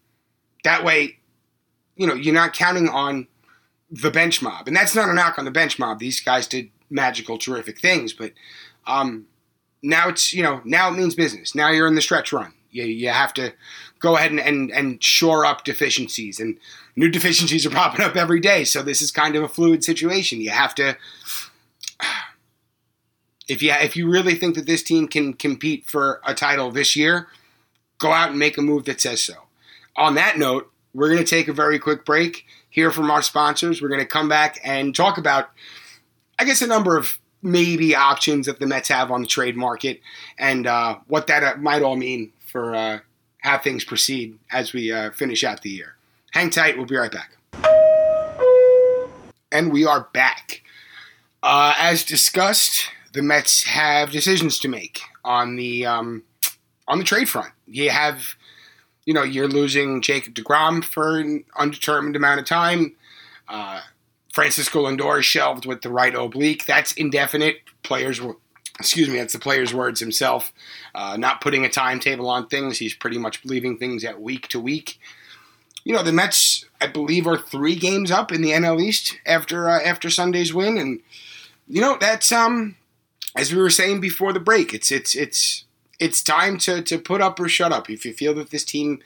that 0.64 0.85
way, 0.85 1.18
you 1.96 2.07
know 2.07 2.14
you're 2.14 2.35
not 2.35 2.52
counting 2.52 2.88
on 2.88 3.26
the 3.90 4.11
bench 4.11 4.42
mob, 4.42 4.66
and 4.66 4.76
that's 4.76 4.94
not 4.94 5.09
a 5.09 5.14
knock 5.14 5.38
on 5.38 5.44
the 5.44 5.50
bench 5.50 5.78
mob. 5.78 5.98
These 5.98 6.20
guys 6.20 6.46
did 6.46 6.70
magical, 6.90 7.38
terrific 7.38 7.80
things. 7.80 8.12
But 8.12 8.33
um, 8.87 9.26
now 9.83 10.09
it's 10.09 10.33
you 10.33 10.42
know 10.42 10.61
now 10.64 10.88
it 10.88 10.96
means 10.96 11.14
business. 11.14 11.54
Now 11.54 11.70
you're 11.70 11.87
in 11.87 11.94
the 11.94 12.02
stretch 12.02 12.33
run. 12.33 12.52
You, 12.70 12.85
you 12.85 13.09
have 13.11 13.33
to 13.35 13.52
go 14.00 14.16
ahead 14.16 14.33
and, 14.33 14.40
and, 14.40 14.70
and 14.72 15.02
shore 15.02 15.46
up 15.46 15.64
deficiencies, 15.64 16.40
and 16.40 16.59
new 16.96 17.09
deficiencies 17.09 17.64
are 17.64 17.70
popping 17.70 18.04
up 18.04 18.16
every 18.16 18.40
day. 18.40 18.64
So 18.64 18.83
this 18.83 19.00
is 19.00 19.12
kind 19.12 19.37
of 19.37 19.44
a 19.44 19.48
fluid 19.48 19.85
situation. 19.85 20.40
You 20.40 20.50
have 20.50 20.74
to 20.76 20.96
If 23.46 23.62
you 23.62 23.72
if 23.72 23.94
you 23.94 24.11
really 24.11 24.37
think 24.37 24.54
that 24.54 24.64
this 24.64 24.83
team 24.83 25.07
can 25.07 25.35
compete 25.35 25.85
for 25.85 26.22
a 26.26 26.33
title 26.33 26.70
this 26.70 26.96
year, 26.96 27.28
go 28.04 28.12
out 28.12 28.28
and 28.28 28.38
make 28.38 28.58
a 28.58 28.62
move 28.62 28.84
that 28.84 29.00
says 29.00 29.22
so. 29.22 29.34
On 29.96 30.14
that 30.16 30.36
note, 30.36 30.70
we're 30.92 31.08
going 31.08 31.24
to 31.24 31.24
take 31.24 31.48
a 31.48 31.52
very 31.54 31.78
quick 31.78 32.04
break, 32.04 32.44
hear 32.68 32.90
from 32.90 33.10
our 33.10 33.22
sponsors. 33.22 33.80
We're 33.80 33.88
going 33.88 34.00
to 34.00 34.06
come 34.06 34.28
back 34.28 34.60
and 34.62 34.94
talk 34.94 35.16
about, 35.16 35.50
I 36.38 36.44
guess, 36.44 36.60
a 36.60 36.66
number 36.66 36.98
of 36.98 37.18
maybe 37.42 37.94
options 37.94 38.46
that 38.46 38.60
the 38.60 38.66
Mets 38.66 38.88
have 38.88 39.10
on 39.10 39.22
the 39.22 39.26
trade 39.26 39.56
market 39.56 40.00
and 40.38 40.66
uh, 40.66 40.98
what 41.06 41.26
that 41.28 41.42
uh, 41.42 41.56
might 41.56 41.82
all 41.82 41.96
mean 41.96 42.32
for 42.46 42.74
uh, 42.74 42.98
how 43.38 43.58
things 43.58 43.84
proceed 43.84 44.38
as 44.52 44.74
we 44.74 44.92
uh, 44.92 45.10
finish 45.12 45.42
out 45.42 45.62
the 45.62 45.70
year. 45.70 45.96
Hang 46.32 46.50
tight. 46.50 46.76
We'll 46.76 46.86
be 46.86 46.96
right 46.96 47.10
back. 47.10 47.30
And 49.50 49.72
we 49.72 49.86
are 49.86 50.08
back. 50.12 50.62
Uh, 51.42 51.74
as 51.78 52.04
discussed, 52.04 52.90
the 53.14 53.22
Mets 53.22 53.62
have 53.64 54.10
decisions 54.10 54.58
to 54.58 54.68
make 54.68 55.00
on 55.24 55.56
the 55.56 55.86
um, 55.86 56.22
on 56.88 56.99
the 56.99 57.05
trade 57.05 57.29
front. 57.29 57.53
You 57.66 57.90
have, 57.90 58.37
you 59.05 59.14
know, 59.14 59.23
you're 59.23 59.49
losing 59.49 60.03
Jacob 60.03 60.35
Degrom 60.35 60.85
for 60.85 61.18
an 61.18 61.44
undetermined 61.57 62.16
amount 62.16 62.40
of 62.40 62.47
time. 62.47 62.94
Uh, 63.49 63.81
Francisco 64.33 64.87
Lindor 64.87 65.23
shelved 65.23 65.66
with 65.66 65.83
the 65.83 65.90
right 65.90 66.14
oblique. 66.14 66.66
That's 66.66 66.92
indefinite. 66.92 67.59
Players 67.83 68.20
will, 68.20 68.40
excuse 68.79 69.09
me, 69.09 69.18
that's 69.18 69.33
the 69.33 69.38
player's 69.38 69.73
words 69.73 70.01
himself. 70.01 70.53
Uh, 70.94 71.16
not 71.16 71.40
putting 71.40 71.64
a 71.64 71.68
timetable 71.68 72.29
on 72.29 72.49
things. 72.49 72.79
He's 72.79 72.94
pretty 72.94 73.18
much 73.18 73.44
leaving 73.44 73.79
things 73.79 74.05
at 74.05 74.20
week 74.20 74.49
to 74.49 74.61
week. 74.61 74.99
You 75.85 75.94
know, 75.94 76.03
the 76.03 76.12
Mets, 76.12 76.64
I 76.81 76.87
believe, 76.87 77.27
are 77.27 77.37
three 77.37 77.77
games 77.77 78.11
up 78.11 78.33
in 78.33 78.40
the 78.40 78.51
NL 78.51 78.83
East 78.83 79.18
after 79.27 79.68
uh, 79.68 79.81
after 79.83 80.09
Sunday's 80.09 80.55
win, 80.55 80.79
and 80.79 81.01
you 81.68 81.83
know 81.83 81.99
that's 82.01 82.33
um 82.33 82.77
as 83.37 83.53
we 83.53 83.61
were 83.61 83.70
saying 83.70 84.01
before 84.01 84.33
the 84.33 84.40
break, 84.40 84.73
it's 84.73 84.90
it's 84.90 85.14
it's 85.14 85.64
it's 85.98 86.22
time 86.22 86.59
to 86.59 86.83
to 86.83 86.98
put 86.98 87.20
up 87.20 87.38
or 87.40 87.48
shut 87.48 87.72
up. 87.72 87.88
If 87.88 88.04
you 88.04 88.12
feel 88.12 88.35
that 88.35 88.50
this 88.50 88.64
team 88.64 89.00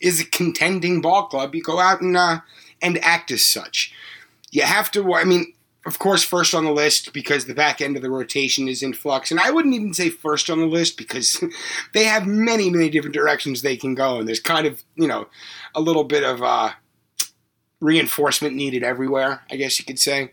is 0.00 0.20
a 0.20 0.24
contending 0.24 1.00
ball 1.00 1.26
club, 1.26 1.54
you 1.54 1.62
go 1.62 1.80
out 1.80 2.00
and 2.00 2.16
uh, 2.16 2.40
and 2.82 2.98
act 2.98 3.30
as 3.30 3.44
such. 3.44 3.92
You 4.50 4.62
have 4.62 4.90
to. 4.92 5.14
I 5.14 5.24
mean, 5.24 5.52
of 5.86 5.98
course, 5.98 6.22
first 6.22 6.54
on 6.54 6.64
the 6.64 6.72
list 6.72 7.12
because 7.12 7.46
the 7.46 7.54
back 7.54 7.80
end 7.80 7.96
of 7.96 8.02
the 8.02 8.10
rotation 8.10 8.68
is 8.68 8.82
in 8.82 8.94
flux, 8.94 9.30
and 9.30 9.40
I 9.40 9.50
wouldn't 9.50 9.74
even 9.74 9.94
say 9.94 10.10
first 10.10 10.50
on 10.50 10.58
the 10.60 10.66
list 10.66 10.96
because 10.96 11.42
they 11.94 12.04
have 12.04 12.26
many 12.26 12.70
many 12.70 12.90
different 12.90 13.14
directions 13.14 13.62
they 13.62 13.76
can 13.76 13.94
go, 13.94 14.18
and 14.18 14.28
there's 14.28 14.40
kind 14.40 14.66
of 14.66 14.82
you 14.96 15.08
know 15.08 15.28
a 15.74 15.80
little 15.80 16.04
bit 16.04 16.24
of 16.24 16.42
uh, 16.42 16.70
reinforcement 17.80 18.54
needed 18.54 18.82
everywhere. 18.82 19.42
I 19.50 19.56
guess 19.56 19.78
you 19.78 19.84
could 19.84 19.98
say. 19.98 20.32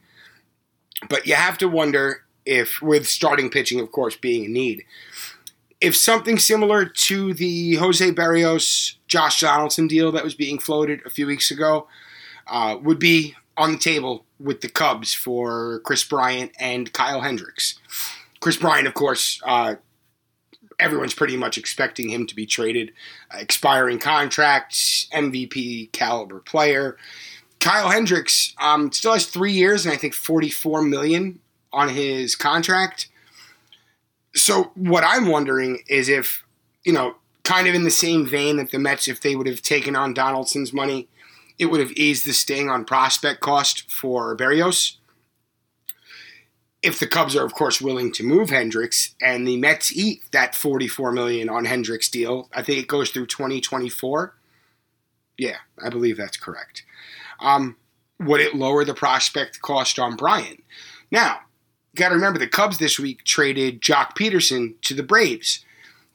But 1.10 1.26
you 1.26 1.36
have 1.36 1.58
to 1.60 1.68
wonder 1.68 2.24
if, 2.46 2.82
with 2.82 3.08
starting 3.08 3.50
pitching, 3.50 3.80
of 3.80 3.92
course, 3.92 4.16
being 4.16 4.46
a 4.46 4.50
need, 4.50 4.84
if 5.82 5.96
something 5.96 6.38
similar 6.38 6.86
to 6.86 7.34
the 7.34 7.76
Jose 7.76 8.12
Berrios 8.12 8.96
Josh 9.08 9.42
Donaldson 9.42 9.88
deal 9.88 10.12
that 10.12 10.24
was 10.24 10.36
being 10.36 10.60
floated 10.60 11.02
a 11.06 11.10
few 11.10 11.26
weeks 11.26 11.50
ago 11.50 11.88
uh, 12.48 12.78
would 12.82 13.00
be 13.00 13.36
on 13.58 13.74
the 13.74 13.78
table 13.78 14.26
with 14.40 14.62
the 14.62 14.70
Cubs 14.70 15.14
for 15.14 15.82
Kris 15.84 16.04
Bryant 16.04 16.52
and 16.60 16.94
Kyle 16.94 17.22
Hendricks. 17.22 17.80
Kris 18.40 18.58
Bryant, 18.58 18.88
of 18.88 18.94
course, 18.94 19.42
uh, 19.46 19.76
everyone's 20.80 21.14
pretty 21.14 21.38
much 21.38 21.58
expecting 21.58 22.10
him 22.10 22.26
to 22.28 22.36
be 22.36 22.46
traded. 22.46 22.92
Uh, 23.34 23.38
expiring 23.40 24.00
contracts, 24.00 25.08
MVP 25.14 25.92
caliber 25.92 26.40
player. 26.40 26.98
Kyle 27.60 27.90
Hendricks 27.90 28.56
um, 28.60 28.92
still 28.92 29.14
has 29.14 29.28
three 29.28 29.52
years 29.52 29.86
and 29.86 29.94
I 29.94 29.98
think 29.98 30.14
44 30.14 30.82
million 30.82 31.40
on 31.72 31.90
his 31.90 32.36
contract. 32.36 33.08
So 34.36 34.72
what 34.76 35.04
I'm 35.04 35.28
wondering 35.28 35.80
is 35.88 36.10
if, 36.10 36.44
you 36.84 36.94
know, 36.94 37.16
kind 37.44 37.68
of 37.68 37.76
in 37.76 37.84
the 37.84 37.92
same 37.92 38.26
vein 38.26 38.58
that 38.58 38.72
the 38.72 38.80
Mets, 38.80 39.08
if 39.08 39.22
they 39.22 39.36
would 39.36 39.48
have 39.48 39.62
taken 39.62 39.96
on 39.96 40.14
Donaldson's 40.14 40.72
money, 40.72 41.08
it 41.60 41.66
would 41.66 41.80
have 41.80 41.92
eased 41.92 42.26
the 42.26 42.34
sting 42.34 42.70
on 42.70 42.86
prospect 42.86 43.40
cost 43.42 43.92
for 43.92 44.36
Berrios. 44.36 44.98
If 46.82 46.98
the 46.98 47.08
Cubs 47.08 47.36
are, 47.36 47.46
of 47.46 47.54
course, 47.54 47.80
willing 47.80 48.12
to 48.14 48.24
move 48.24 48.50
Hendricks 48.50 49.14
and 49.22 49.48
the 49.48 49.58
Mets 49.58 49.96
eat 49.96 50.24
that 50.32 50.56
44 50.56 51.12
million 51.12 51.50
on 51.50 51.66
Hendricks 51.66 52.10
deal, 52.10 52.50
I 52.54 52.64
think 52.64 52.80
it 52.80 52.88
goes 52.88 53.12
through 53.12 53.28
2024. 53.28 54.34
Yeah, 55.38 55.58
I 55.84 55.90
believe 55.90 56.18
that's 56.18 56.38
correct. 56.38 56.84
Um, 57.40 57.76
would 58.20 58.42
it 58.42 58.56
lower 58.56 58.84
the 58.84 58.94
prospect 58.94 59.62
cost 59.62 60.00
on 60.00 60.16
Bryant? 60.16 60.64
Now, 61.12 61.42
got 61.96 62.10
to 62.10 62.16
remember 62.16 62.40
the 62.40 62.48
Cubs 62.48 62.78
this 62.78 63.00
week 63.00 63.24
traded 63.24 63.82
Joc 63.82 64.16
Pederson 64.16 64.76
to 64.82 64.94
the 64.94 65.04
Braves. 65.04 65.66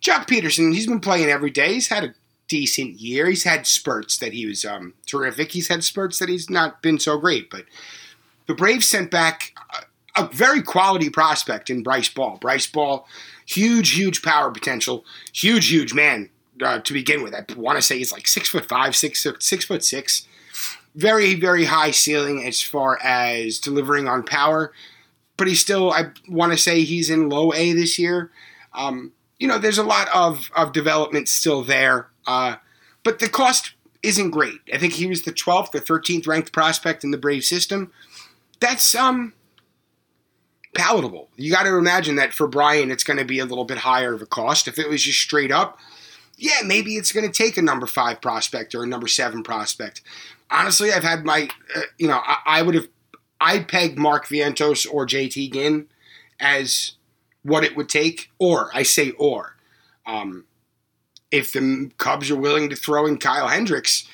Joc 0.01 0.27
Pederson, 0.27 0.75
he's 0.75 0.87
been 0.87 1.01
playing 1.01 1.29
every 1.29 1.51
day. 1.51 1.75
He's 1.75 1.89
had 1.89 2.05
a 2.05 2.15
decent 2.49 3.01
year. 3.01 3.27
He's 3.27 3.45
had 3.45 3.67
spurts 3.67 4.19
that 4.19 4.33
he 4.33 4.47
was 4.47 4.65
um, 4.65 4.95
terrific. 5.07 5.53
He's 5.53 5.69
had 5.69 5.85
spurts 5.85 6.19
that 6.19 6.29
he's 6.29 6.49
not 6.49 6.83
been 6.83 6.99
so 6.99 7.19
great. 7.19 7.51
But 7.51 7.65
the 8.47 8.55
Braves 8.55 8.89
sent 8.89 9.11
back 9.11 9.53
a, 10.17 10.23
a 10.23 10.29
very 10.29 10.63
quality 10.63 11.11
prospect 11.11 11.71
in 11.71 11.83
Bryce 11.83 12.09
Ball. 12.09 12.39
Bryce 12.41 12.67
Ball, 12.67 13.07
huge, 13.47 13.93
huge 13.93 14.23
power 14.23 14.51
potential, 14.51 15.05
huge, 15.33 15.69
huge 15.69 15.93
man 15.93 16.31
uh, 16.63 16.79
to 16.81 16.93
begin 16.93 17.23
with. 17.23 17.35
I 17.35 17.45
want 17.55 17.77
to 17.77 17.83
say 17.83 17.99
he's 17.99 18.13
like 18.13 18.29
six 18.29 18.49
foot 18.49 18.67
five, 18.67 18.97
six 18.97 19.27
six 19.41 19.65
foot 19.65 19.85
six. 19.85 20.27
Very, 20.95 21.35
very 21.35 21.67
high 21.67 21.91
ceiling 21.91 22.43
as 22.47 22.63
far 22.63 22.99
as 23.03 23.59
delivering 23.59 24.09
on 24.09 24.23
power 24.23 24.73
but 25.37 25.49
he's 25.49 25.61
still, 25.61 25.93
I 25.93 26.11
want 26.29 26.53
to 26.53 26.59
say 26.59 26.83
he's 26.83 27.11
in 27.11 27.29
low 27.29 27.53
A 27.53 27.73
this 27.73 27.99
year. 27.99 28.31
Um, 28.73 29.13
you 29.39 29.47
know, 29.49 29.59
there's 29.59 29.79
a 29.79 29.85
lot 29.85 30.09
of, 30.15 30.51
of 30.57 30.73
development 30.73 31.29
still 31.29 31.63
there, 31.63 32.09
uh, 32.27 32.57
but 33.03 33.19
the 33.19 33.29
cost 33.29 33.73
isn't 34.03 34.31
great. 34.31 34.61
I 34.73 34.79
think 34.79 34.95
he 34.95 35.07
was 35.07 35.23
the 35.23 35.33
12th 35.33 35.75
or 35.75 35.81
13th 35.81 36.27
ranked 36.27 36.53
prospect 36.53 37.05
in 37.05 37.11
the 37.11 37.19
Brave 37.19 37.45
system. 37.45 37.93
That's 38.61 38.95
um, 38.95 39.35
palatable. 40.75 41.29
You 41.37 41.53
got 41.53 41.65
to 41.65 41.77
imagine 41.77 42.17
that 42.17 42.33
for 42.33 42.47
Bryant, 42.47 42.93
it's 42.93 43.05
going 43.05 43.19
to 43.19 43.25
be 43.25 43.39
a 43.39 43.45
little 43.45 43.65
bit 43.65 43.79
higher 43.79 44.15
of 44.15 44.23
a 44.23 44.27
cost. 44.27 44.69
If 44.69 44.79
it 44.79 44.89
was 44.89 45.03
just 45.03 45.21
straight 45.21 45.51
up, 45.51 45.79
yeah, 46.37 46.61
maybe 46.65 46.97
it's 46.97 47.13
going 47.13 47.27
to 47.27 47.33
take 47.33 47.57
a 47.57 47.63
number 47.63 47.87
five 47.87 48.21
prospect 48.21 48.75
or 48.75 48.85
a 48.85 48.87
number 48.87 49.09
seven 49.09 49.43
prospect. 49.43 50.03
Honestly, 50.51 50.93
I've 50.93 51.03
had 51.03 51.25
my, 51.25 51.49
uh, 51.75 51.81
you 51.99 52.07
know, 52.07 52.21
I, 52.23 52.39
I 52.47 52.63
would 52.63 52.75
have 52.75 52.89
I 53.41 53.61
peg 53.61 53.99
Mark 53.99 54.27
Vientos 54.27 54.87
or 54.91 55.07
JT 55.07 55.53
Ginn 55.53 55.87
as 56.41 56.93
what 57.43 57.65
it 57.65 57.77
would 57.77 57.89
take, 57.89 58.31
or 58.39 58.71
I 58.75 58.83
say 58.83 59.13
or. 59.13 59.57
Um, 60.05 60.45
if 61.31 61.53
the 61.53 61.91
Cubs 61.99 62.31
are 62.31 62.37
willing 62.37 62.69
to 62.71 62.77
throw 62.77 63.07
in 63.07 63.19
Kyle 63.19 63.49
Hendricks, 63.49 64.09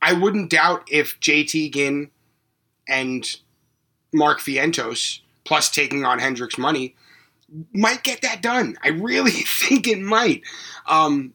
I 0.00 0.12
wouldn't 0.12 0.50
doubt 0.50 0.84
if 0.90 1.18
JT 1.20 1.72
Ginn 1.72 2.10
and 2.88 3.36
Mark 4.12 4.40
Vientos, 4.40 5.20
plus 5.44 5.70
taking 5.70 6.04
on 6.04 6.18
Hendricks' 6.18 6.58
money, 6.58 6.94
might 7.72 8.02
get 8.02 8.22
that 8.22 8.42
done. 8.42 8.76
I 8.82 8.88
really 8.88 9.30
think 9.58 9.86
it 9.86 10.00
might. 10.00 10.42
Um, 10.86 11.34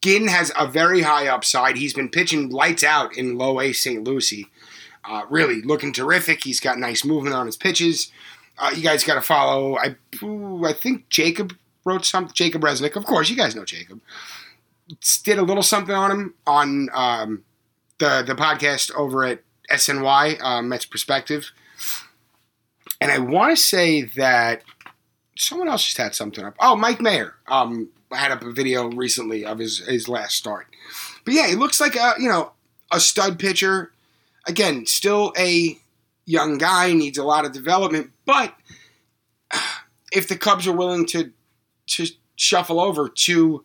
Ginn 0.00 0.28
has 0.28 0.52
a 0.58 0.66
very 0.66 1.02
high 1.02 1.28
upside. 1.28 1.76
He's 1.76 1.94
been 1.94 2.08
pitching 2.08 2.50
lights 2.50 2.82
out 2.82 3.16
in 3.16 3.38
low 3.38 3.60
A 3.60 3.72
St. 3.72 4.02
Lucie. 4.02 4.48
Uh, 5.04 5.22
really 5.28 5.62
looking 5.62 5.92
terrific. 5.92 6.44
He's 6.44 6.60
got 6.60 6.78
nice 6.78 7.04
movement 7.04 7.34
on 7.34 7.46
his 7.46 7.56
pitches. 7.56 8.12
Uh, 8.58 8.70
you 8.74 8.82
guys 8.82 9.02
got 9.04 9.14
to 9.14 9.20
follow. 9.20 9.76
I 9.76 9.96
ooh, 10.22 10.64
I 10.64 10.72
think 10.72 11.08
Jacob 11.08 11.54
wrote 11.84 12.04
something. 12.04 12.34
Jacob 12.34 12.62
Resnick, 12.62 12.96
of 12.96 13.04
course. 13.04 13.28
You 13.28 13.36
guys 13.36 13.56
know 13.56 13.64
Jacob. 13.64 14.00
Did 15.24 15.38
a 15.38 15.42
little 15.42 15.62
something 15.62 15.94
on 15.94 16.10
him 16.10 16.34
on 16.46 16.88
um, 16.92 17.44
the 17.98 18.22
the 18.24 18.34
podcast 18.34 18.94
over 18.94 19.24
at 19.24 19.40
SNY 19.70 20.40
uh, 20.40 20.62
Mets 20.62 20.84
Perspective, 20.84 21.50
and 23.00 23.10
I 23.10 23.18
want 23.18 23.56
to 23.56 23.62
say 23.62 24.02
that 24.02 24.62
someone 25.36 25.68
else 25.68 25.84
just 25.84 25.98
had 25.98 26.14
something 26.14 26.44
up. 26.44 26.54
Oh, 26.60 26.76
Mike 26.76 27.00
Mayer 27.00 27.34
um, 27.48 27.88
had 28.12 28.30
up 28.30 28.42
a 28.42 28.52
video 28.52 28.88
recently 28.88 29.44
of 29.44 29.58
his 29.58 29.78
his 29.78 30.08
last 30.08 30.36
start. 30.36 30.66
But 31.24 31.34
yeah, 31.34 31.48
he 31.48 31.54
looks 31.54 31.80
like 31.80 31.96
a 31.96 32.14
you 32.18 32.28
know 32.28 32.52
a 32.92 33.00
stud 33.00 33.38
pitcher 33.38 33.92
again, 34.46 34.86
still 34.86 35.32
a 35.38 35.78
young 36.24 36.58
guy, 36.58 36.92
needs 36.92 37.18
a 37.18 37.24
lot 37.24 37.44
of 37.44 37.52
development, 37.52 38.10
but 38.24 38.54
if 40.12 40.28
the 40.28 40.36
Cubs 40.36 40.66
are 40.66 40.76
willing 40.76 41.06
to 41.06 41.32
to 41.88 42.06
shuffle 42.36 42.80
over 42.80 43.08
to 43.08 43.64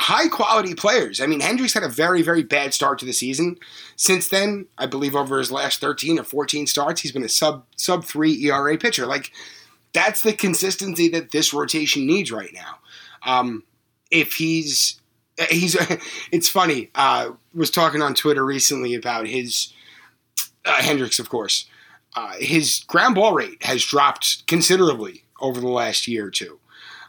high 0.00 0.28
quality 0.28 0.74
players. 0.74 1.20
I 1.20 1.26
mean, 1.26 1.40
Hendricks 1.40 1.74
had 1.74 1.82
a 1.82 1.88
very, 1.88 2.22
very 2.22 2.42
bad 2.42 2.72
start 2.72 2.98
to 3.00 3.06
the 3.06 3.12
season. 3.12 3.58
Since 3.96 4.28
then, 4.28 4.66
I 4.76 4.86
believe 4.86 5.16
over 5.16 5.38
his 5.38 5.50
last 5.50 5.80
13 5.80 6.18
or 6.18 6.24
14 6.24 6.66
starts, 6.66 7.00
he's 7.00 7.12
been 7.12 7.24
a 7.24 7.28
sub 7.28 7.64
sub 7.76 8.04
three 8.04 8.44
ERA 8.44 8.76
pitcher. 8.78 9.06
Like 9.06 9.32
that's 9.92 10.22
the 10.22 10.32
consistency 10.32 11.08
that 11.08 11.32
this 11.32 11.52
rotation 11.52 12.06
needs 12.06 12.30
right 12.30 12.52
now. 12.54 12.78
Um, 13.26 13.64
if 14.10 14.34
he's 14.34 15.00
he's 15.50 15.76
it's 16.32 16.48
funny. 16.48 16.90
Uh, 16.94 17.30
was 17.54 17.70
talking 17.70 18.02
on 18.02 18.14
Twitter 18.14 18.44
recently 18.44 18.94
about 18.94 19.26
his 19.26 19.72
uh, 20.68 20.82
Hendricks, 20.82 21.18
of 21.18 21.28
course. 21.28 21.66
uh, 22.16 22.34
his 22.38 22.84
ground 22.86 23.14
ball 23.14 23.32
rate 23.32 23.62
has 23.62 23.84
dropped 23.84 24.46
considerably 24.46 25.24
over 25.40 25.60
the 25.60 25.68
last 25.68 26.08
year 26.08 26.26
or 26.26 26.30
two. 26.30 26.58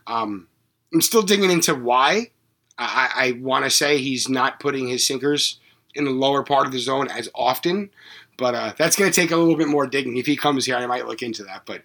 Um, 0.08 0.48
I'm 0.94 1.02
still 1.02 1.22
digging 1.22 1.52
into 1.52 1.74
why. 1.76 2.32
I, 2.78 3.10
I 3.16 3.32
want 3.42 3.66
to 3.66 3.72
say 3.72 3.98
he's 3.98 4.30
not 4.30 4.60
putting 4.60 4.88
his 4.88 5.06
sinkers 5.06 5.60
in 5.96 6.06
the 6.06 6.12
lower 6.12 6.44
part 6.44 6.66
of 6.66 6.72
the 6.72 6.80
zone 6.80 7.08
as 7.10 7.28
often, 7.36 7.90
but 8.38 8.56
uh, 8.56 8.74
that's 8.78 8.96
going 8.96 9.12
to 9.12 9.22
take 9.22 9.32
a 9.32 9.36
little 9.36 9.58
bit 9.58 9.68
more 9.68 9.86
digging. 9.88 10.18
If 10.18 10.26
he 10.26 10.38
comes 10.38 10.66
here, 10.66 10.76
I 10.78 10.86
might 10.86 11.08
look 11.08 11.22
into 11.22 11.44
that. 11.44 11.64
But 11.66 11.82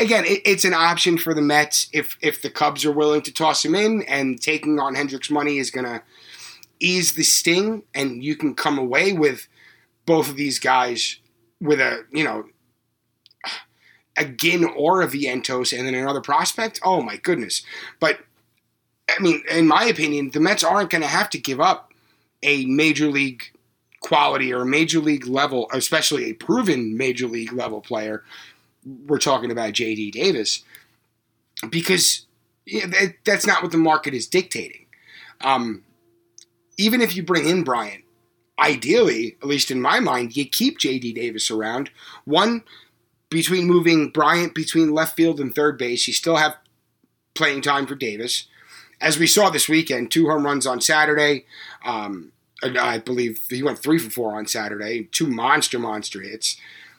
again, 0.00 0.24
it, 0.24 0.42
it's 0.44 0.64
an 0.64 0.74
option 0.74 1.16
for 1.18 1.32
the 1.32 1.42
Mets 1.42 1.88
if 1.92 2.18
if 2.20 2.42
the 2.42 2.50
Cubs 2.50 2.84
are 2.84 2.92
willing 2.92 3.22
to 3.22 3.32
toss 3.32 3.64
him 3.64 3.74
in, 3.74 4.02
and 4.02 4.40
taking 4.40 4.80
on 4.80 4.94
Hendricks' 4.94 5.30
money 5.30 5.58
is 5.58 5.70
going 5.70 5.86
to 5.86 6.02
ease 6.80 7.14
the 7.14 7.22
sting, 7.22 7.84
and 7.94 8.24
you 8.24 8.34
can 8.34 8.54
come 8.54 8.78
away 8.78 9.12
with 9.12 9.46
both 10.06 10.30
of 10.30 10.36
these 10.36 10.58
guys 10.58 11.18
with 11.60 11.80
a 11.80 12.04
you 12.12 12.24
know 12.24 12.46
a 14.16 14.24
Ginn 14.24 14.64
or 14.64 15.02
a 15.02 15.06
Vientos, 15.06 15.76
and 15.76 15.86
then 15.86 15.94
another 15.94 16.20
prospect. 16.20 16.80
Oh 16.82 17.02
my 17.02 17.16
goodness! 17.16 17.62
But 18.00 18.20
I 19.08 19.20
mean, 19.20 19.42
in 19.50 19.68
my 19.68 19.84
opinion, 19.84 20.30
the 20.30 20.40
Mets 20.40 20.64
aren't 20.64 20.90
going 20.90 21.02
to 21.02 21.08
have 21.08 21.30
to 21.30 21.38
give 21.38 21.60
up 21.60 21.92
a 22.42 22.64
major 22.66 23.08
league 23.08 23.44
quality 24.00 24.52
or 24.52 24.62
a 24.62 24.66
major 24.66 25.00
league 25.00 25.26
level, 25.26 25.68
especially 25.72 26.24
a 26.24 26.32
proven 26.32 26.96
major 26.96 27.26
league 27.26 27.52
level 27.52 27.80
player. 27.80 28.22
We're 29.06 29.18
talking 29.18 29.50
about 29.50 29.72
JD 29.72 30.12
Davis 30.12 30.62
because 31.68 32.26
that's 33.24 33.46
not 33.46 33.62
what 33.62 33.72
the 33.72 33.78
market 33.78 34.14
is 34.14 34.26
dictating. 34.26 34.86
Um, 35.40 35.82
even 36.78 37.00
if 37.00 37.16
you 37.16 37.22
bring 37.22 37.48
in 37.48 37.64
Bryant, 37.64 38.04
ideally, 38.58 39.36
at 39.42 39.48
least 39.48 39.70
in 39.70 39.80
my 39.80 40.00
mind, 40.00 40.36
you 40.36 40.48
keep 40.48 40.78
JD 40.78 41.14
Davis 41.14 41.50
around. 41.50 41.90
One, 42.24 42.62
between 43.30 43.66
moving 43.66 44.10
Bryant 44.10 44.54
between 44.54 44.94
left 44.94 45.16
field 45.16 45.40
and 45.40 45.54
third 45.54 45.78
base, 45.78 46.06
you 46.06 46.14
still 46.14 46.36
have 46.36 46.56
playing 47.34 47.62
time 47.62 47.86
for 47.86 47.94
Davis 47.94 48.46
as 49.00 49.18
we 49.18 49.26
saw 49.26 49.50
this 49.50 49.68
weekend, 49.68 50.10
two 50.10 50.28
home 50.28 50.44
runs 50.44 50.66
on 50.66 50.80
Saturday. 50.80 51.44
Um, 51.84 52.32
I 52.62 52.98
believe 52.98 53.40
he 53.50 53.62
went 53.62 53.78
three 53.78 53.98
for 53.98 54.10
four 54.10 54.34
on 54.36 54.46
Saturday, 54.46 55.04
two 55.12 55.26
monster, 55.26 55.78
monster 55.78 56.22
hits. 56.22 56.56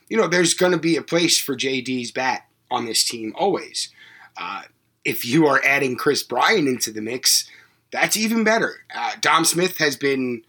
You 0.10 0.18
know, 0.18 0.28
there's 0.28 0.54
going 0.54 0.72
to 0.72 0.78
be 0.78 0.96
a 0.96 1.02
place 1.02 1.40
for 1.40 1.56
JD's 1.56 2.12
bat 2.12 2.46
on 2.70 2.86
this 2.86 3.04
team 3.04 3.34
always. 3.38 3.90
Uh, 4.38 4.64
if 5.04 5.26
you 5.26 5.48
are 5.48 5.62
adding 5.66 5.96
Kris 5.96 6.22
Bryant 6.22 6.68
into 6.68 6.92
the 6.92 7.02
mix, 7.02 7.50
that's 7.92 8.16
even 8.16 8.44
better. 8.44 8.86
Uh, 8.96 9.14
Dom 9.20 9.46
Smith 9.46 9.78
has 9.78 9.96
been. 9.96 10.44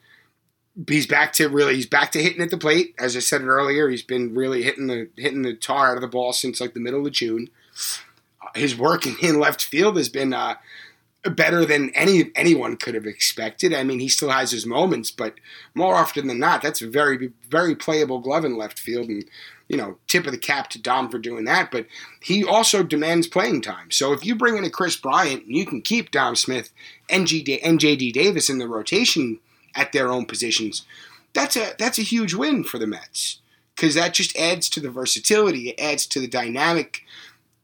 He's 0.86 1.06
back 1.06 1.32
to 1.34 1.48
really. 1.48 1.74
He's 1.74 1.86
back 1.86 2.12
to 2.12 2.22
hitting 2.22 2.42
at 2.42 2.50
the 2.50 2.58
plate. 2.58 2.94
As 2.98 3.16
I 3.16 3.20
said 3.20 3.42
earlier, 3.42 3.88
he's 3.88 4.02
been 4.02 4.34
really 4.34 4.62
hitting 4.62 4.86
the 4.86 5.08
hitting 5.16 5.42
the 5.42 5.54
tar 5.54 5.90
out 5.90 5.96
of 5.96 6.02
the 6.02 6.08
ball 6.08 6.32
since 6.32 6.60
like 6.60 6.74
the 6.74 6.80
middle 6.80 7.06
of 7.06 7.12
June. 7.12 7.48
His 8.54 8.76
work 8.76 9.04
in 9.06 9.40
left 9.40 9.64
field 9.64 9.96
has 9.96 10.08
been 10.08 10.32
uh, 10.32 10.54
better 11.24 11.64
than 11.64 11.90
any 11.90 12.30
anyone 12.36 12.76
could 12.76 12.94
have 12.94 13.06
expected. 13.06 13.74
I 13.74 13.82
mean, 13.82 13.98
he 13.98 14.08
still 14.08 14.30
has 14.30 14.52
his 14.52 14.66
moments, 14.66 15.10
but 15.10 15.34
more 15.74 15.96
often 15.96 16.28
than 16.28 16.38
not, 16.38 16.62
that's 16.62 16.82
a 16.82 16.88
very 16.88 17.32
very 17.48 17.74
playable 17.74 18.20
glove 18.20 18.44
in 18.44 18.56
left 18.56 18.78
field, 18.78 19.08
and 19.08 19.24
you 19.68 19.76
know, 19.76 19.98
tip 20.06 20.26
of 20.26 20.32
the 20.32 20.38
cap 20.38 20.70
to 20.70 20.80
Dom 20.80 21.10
for 21.10 21.18
doing 21.18 21.44
that. 21.44 21.70
But 21.70 21.86
he 22.22 22.44
also 22.44 22.82
demands 22.82 23.26
playing 23.26 23.62
time. 23.62 23.90
So 23.90 24.12
if 24.12 24.24
you 24.24 24.34
bring 24.34 24.56
in 24.56 24.64
a 24.64 24.70
Kris 24.70 24.96
Bryant, 24.96 25.46
you 25.46 25.66
can 25.66 25.82
keep 25.82 26.10
Dom 26.10 26.36
Smith 26.36 26.70
and, 27.10 27.26
G- 27.26 27.60
and 27.60 27.78
JD 27.78 28.12
Davis 28.12 28.48
in 28.48 28.58
the 28.58 28.68
rotation 28.68 29.40
at 29.78 29.92
their 29.92 30.10
own 30.10 30.26
positions. 30.26 30.84
That's 31.32 31.56
a 31.56 31.74
that's 31.78 31.98
a 31.98 32.02
huge 32.02 32.34
win 32.34 32.64
for 32.64 32.78
the 32.78 32.86
Mets 32.86 33.40
because 33.76 33.94
that 33.94 34.12
just 34.12 34.36
adds 34.36 34.68
to 34.70 34.80
the 34.80 34.90
versatility. 34.90 35.70
It 35.70 35.80
adds 35.80 36.06
to 36.08 36.20
the 36.20 36.26
dynamic 36.26 37.04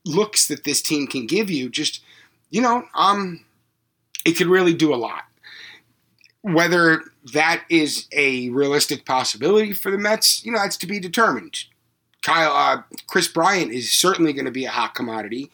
looks 0.05 0.47
that 0.49 0.65
this 0.65 0.81
team 0.81 1.07
can 1.07 1.27
give 1.27 1.51
you. 1.51 1.69
Just 1.69 2.03
you 2.51 2.63
know, 2.63 2.85
um, 2.95 3.45
it 4.25 4.33
could 4.33 4.47
really 4.47 4.75
do 4.75 4.95
a 4.95 4.97
lot. 4.97 5.25
Whether 6.43 7.03
that 7.33 7.65
is 7.69 8.07
a 8.13 8.51
realistic 8.51 9.07
possibility 9.07 9.73
for 9.73 9.91
the 9.91 9.99
Mets, 9.99 10.45
you 10.45 10.53
know, 10.53 10.59
that's 10.59 10.77
to 10.79 10.87
be 10.87 11.01
determined. 11.01 11.65
Kyle, 12.23 12.53
uh, 12.53 12.83
Kris 13.07 13.29
Bryant 13.29 13.73
is 13.73 13.91
certainly 13.91 14.33
going 14.33 14.45
to 14.45 14.51
be 14.51 14.67
a 14.67 14.71
hot 14.71 14.95
commodity. 14.95 15.51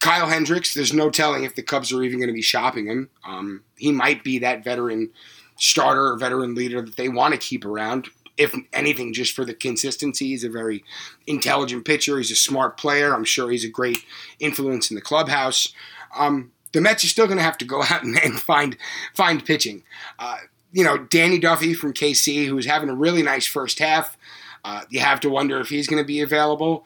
Kyle 0.00 0.28
Hendricks, 0.28 0.74
there's 0.74 0.92
no 0.92 1.10
telling 1.10 1.44
if 1.44 1.54
the 1.54 1.62
Cubs 1.62 1.92
are 1.92 2.02
even 2.02 2.18
going 2.18 2.28
to 2.28 2.34
be 2.34 2.42
shopping 2.42 2.86
him. 2.86 3.10
Um, 3.26 3.64
he 3.76 3.90
might 3.90 4.22
be 4.22 4.38
that 4.38 4.62
veteran 4.62 5.10
starter 5.56 6.12
or 6.12 6.18
veteran 6.18 6.54
leader 6.54 6.82
that 6.82 6.96
they 6.96 7.08
want 7.08 7.32
to 7.32 7.38
keep 7.38 7.64
around. 7.64 8.08
If 8.36 8.54
anything, 8.74 9.14
just 9.14 9.34
for 9.34 9.46
the 9.46 9.54
consistency. 9.54 10.26
He's 10.26 10.44
a 10.44 10.50
very 10.50 10.84
intelligent 11.26 11.86
pitcher. 11.86 12.18
He's 12.18 12.30
a 12.30 12.36
smart 12.36 12.76
player. 12.76 13.14
I'm 13.14 13.24
sure 13.24 13.50
he's 13.50 13.64
a 13.64 13.70
great 13.70 14.04
influence 14.38 14.90
in 14.90 14.94
the 14.94 15.00
clubhouse 15.00 15.72
um, 16.16 16.52
the 16.72 16.80
Mets 16.80 17.04
are 17.04 17.08
still 17.08 17.26
going 17.26 17.38
to 17.38 17.44
have 17.44 17.58
to 17.58 17.64
go 17.64 17.82
out 17.90 18.02
and, 18.02 18.40
find 18.40 18.76
find 19.14 19.44
pitching. 19.44 19.82
Uh, 20.18 20.38
you 20.72 20.84
know, 20.84 20.98
Danny 20.98 21.38
Duffy 21.38 21.74
from 21.74 21.92
KC, 21.92 22.46
who's 22.46 22.66
having 22.66 22.88
a 22.88 22.94
really 22.94 23.22
nice 23.22 23.46
first 23.46 23.78
half. 23.78 24.16
Uh, 24.64 24.82
you 24.90 25.00
have 25.00 25.20
to 25.20 25.30
wonder 25.30 25.60
if 25.60 25.68
he's 25.68 25.86
going 25.86 26.02
to 26.02 26.06
be 26.06 26.20
available. 26.20 26.84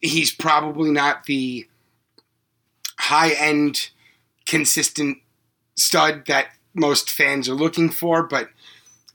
He's 0.00 0.32
probably 0.32 0.90
not 0.90 1.24
the 1.24 1.68
high 2.98 3.32
end, 3.32 3.90
consistent 4.46 5.18
stud 5.76 6.26
that 6.26 6.48
most 6.76 7.10
fans 7.10 7.48
are 7.48 7.54
looking 7.54 7.90
for, 7.90 8.22
but 8.22 8.50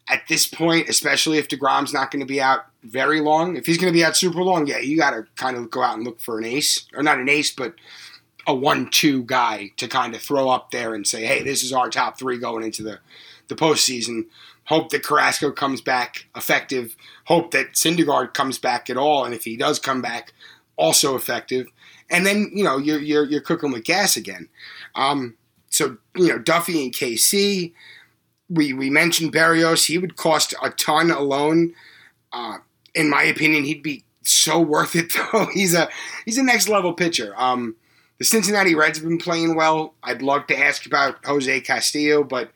at 0.08 0.28
this 0.28 0.48
point, 0.48 0.90
especially 0.90 1.38
if 1.38 1.48
DeGrom's 1.48 1.94
not 1.94 2.12
going 2.12 2.20
to 2.20 2.26
be 2.26 2.42
out 2.42 2.66
very 2.84 3.22
long, 3.22 3.56
if 3.56 3.66
he's 3.66 3.78
going 3.78 3.92
to 3.92 3.98
be 3.98 4.04
out 4.04 4.18
super 4.18 4.42
long, 4.44 4.68
yeah, 4.68 4.80
you 4.80 4.98
got 4.98 5.12
to 5.12 5.26
kind 5.36 5.56
of 5.56 5.70
go 5.72 5.82
out 5.82 5.96
and 5.96 6.04
look 6.04 6.20
for 6.20 6.38
an 6.38 6.46
ace, 6.46 6.88
or 6.94 7.04
not 7.04 7.20
an 7.20 7.30
ace, 7.30 7.52
but 7.52 7.76
a 8.48 8.56
one-two 8.56 9.24
guy 9.24 9.72
to 9.78 9.88
kind 9.88 10.16
of 10.16 10.22
throw 10.22 10.50
up 10.50 10.72
there 10.72 10.94
and 10.96 11.08
say, 11.08 11.26
"Hey, 11.26 11.44
this 11.44 11.64
is 11.64 11.72
our 11.72 11.90
top 11.90 12.18
three 12.18 12.38
going 12.38 12.64
into 12.64 12.84
the 12.84 13.00
the 13.48 13.56
postseason." 13.56 14.26
Hope 14.66 14.90
that 14.90 15.04
Carrasco 15.04 15.52
comes 15.52 15.82
back 15.82 16.26
effective. 16.36 16.96
Hope 17.26 17.52
that 17.52 17.74
Syndergaard 17.74 18.34
comes 18.34 18.58
back 18.58 18.90
at 18.90 18.98
all, 18.98 19.24
and 19.24 19.34
if 19.34 19.44
he 19.44 19.56
does 19.56 19.80
come 19.80 20.02
back, 20.02 20.34
also 20.76 21.16
effective. 21.16 21.68
And 22.10 22.26
then 22.26 22.52
you 22.54 22.64
know 22.64 22.78
you're 22.78 23.00
you're, 23.00 23.26
you're 23.26 23.42
cooking 23.42 23.72
with 23.72 23.84
gas 23.84 24.18
again. 24.18 24.50
Um, 24.96 25.36
so 25.72 25.98
you 26.16 26.28
know 26.28 26.38
Duffy 26.38 26.84
and 26.84 26.94
KC. 26.94 27.74
We 28.50 28.74
we 28.74 28.92
mentioned 28.92 29.34
Berrios. 29.34 29.88
He 29.88 29.98
would 29.98 30.16
cost 30.16 30.54
a 30.62 30.70
ton 30.70 31.10
alone. 31.10 31.74
Uh, 32.32 32.60
in 32.94 33.10
my 33.10 33.24
opinion, 33.24 33.64
he'd 33.64 33.82
be 33.82 34.04
so 34.22 34.60
worth 34.60 34.96
it 34.96 35.12
though. 35.32 35.48
he's 35.52 35.74
a 35.74 35.90
he's 36.26 36.38
a 36.38 36.44
next 36.44 36.70
level 36.70 36.94
pitcher. 36.94 37.34
Um, 37.38 37.76
the 38.20 38.26
Cincinnati 38.26 38.76
Reds 38.76 39.00
have 39.00 39.08
been 39.08 39.18
playing 39.18 39.56
well. 39.56 39.96
I'd 40.04 40.22
love 40.22 40.46
to 40.48 40.58
ask 40.58 40.86
about 40.86 41.26
Jose 41.26 41.62
Castillo, 41.62 42.24
but 42.24 42.52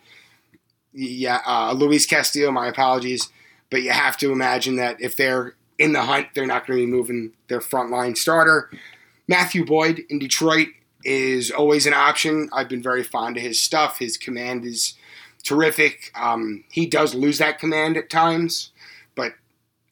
yeah, 0.93 1.41
uh, 1.45 1.73
Luis 1.73 2.05
Castillo, 2.05 2.51
my 2.51 2.67
apologies. 2.67 3.29
But 3.71 3.81
you 3.81 3.89
have 3.89 4.15
to 4.17 4.31
imagine 4.31 4.75
that 4.75 5.01
if 5.01 5.15
they're 5.15 5.55
in 5.79 5.93
the 5.93 6.03
hunt, 6.03 6.27
they're 6.35 6.45
not 6.45 6.67
going 6.67 6.79
to 6.79 6.85
be 6.85 6.91
moving 6.91 7.33
their 7.47 7.61
frontline 7.61 8.15
starter. 8.15 8.69
Matthew 9.27 9.65
Boyd 9.65 10.03
in 10.07 10.19
Detroit 10.19 10.67
is 11.05 11.51
always 11.51 11.85
an 11.85 11.93
option. 11.93 12.49
I've 12.51 12.69
been 12.69 12.81
very 12.81 13.03
fond 13.03 13.37
of 13.37 13.43
his 13.43 13.61
stuff. 13.61 13.99
His 13.99 14.17
command 14.17 14.65
is 14.65 14.95
terrific. 15.43 16.11
Um, 16.15 16.63
he 16.69 16.85
does 16.87 17.13
lose 17.13 17.37
that 17.37 17.59
command 17.59 17.95
at 17.95 18.09
times, 18.09 18.71
but 19.13 19.33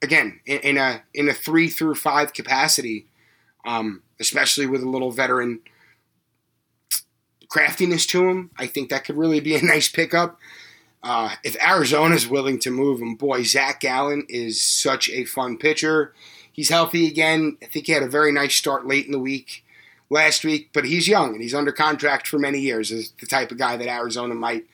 again, 0.02 0.40
in, 0.46 0.60
in, 0.60 0.78
a 0.78 1.04
in 1.14 1.30
a 1.30 1.34
three 1.34 1.70
through 1.70 1.96
five 1.96 2.34
capacity, 2.34 3.06
um, 3.66 4.02
especially 4.20 4.66
with 4.66 4.82
a 4.82 4.90
little 4.90 5.12
veteran 5.12 5.62
craftiness 7.48 8.08
to 8.08 8.28
him. 8.28 8.50
I 8.58 8.66
think 8.66 8.90
that 8.90 9.06
could 9.06 9.18
really 9.18 9.40
be 9.40 9.56
a 9.56 9.62
nice 9.64 9.88
pickup. 9.88 10.40
Uh, 11.04 11.36
if 11.44 11.58
is 11.58 12.28
willing 12.28 12.58
to 12.60 12.72
move 12.72 13.02
him, 13.02 13.16
boy, 13.16 13.44
Zach 13.44 13.82
Gallen 13.82 14.26
is 14.30 14.62
such 14.62 15.10
a 15.10 15.26
fun 15.26 15.58
pitcher. 15.58 16.14
He's 16.52 16.70
healthy 16.70 17.08
again. 17.08 17.58
I 17.62 17.66
think 17.66 17.88
he 17.88 17.92
had 17.92 18.04
a 18.04 18.10
very 18.10 18.32
nice 18.32 18.56
start 18.56 18.88
late 18.88 19.06
in 19.06 19.12
the 19.12 19.20
week 19.20 19.64
last 20.14 20.46
week, 20.46 20.70
but 20.74 20.86
he's 20.86 21.08
young 21.08 21.34
and 21.34 21.42
he's 21.42 21.54
under 21.54 21.72
contract 21.72 22.28
for 22.28 22.40
many 22.40 22.60
years. 22.60 22.92
Is 22.92 23.12
the 23.20 23.26
type 23.26 23.52
of 23.52 23.58
guy 23.58 23.76
that 23.76 23.88
Arizona 23.88 24.36
might, 24.36 24.66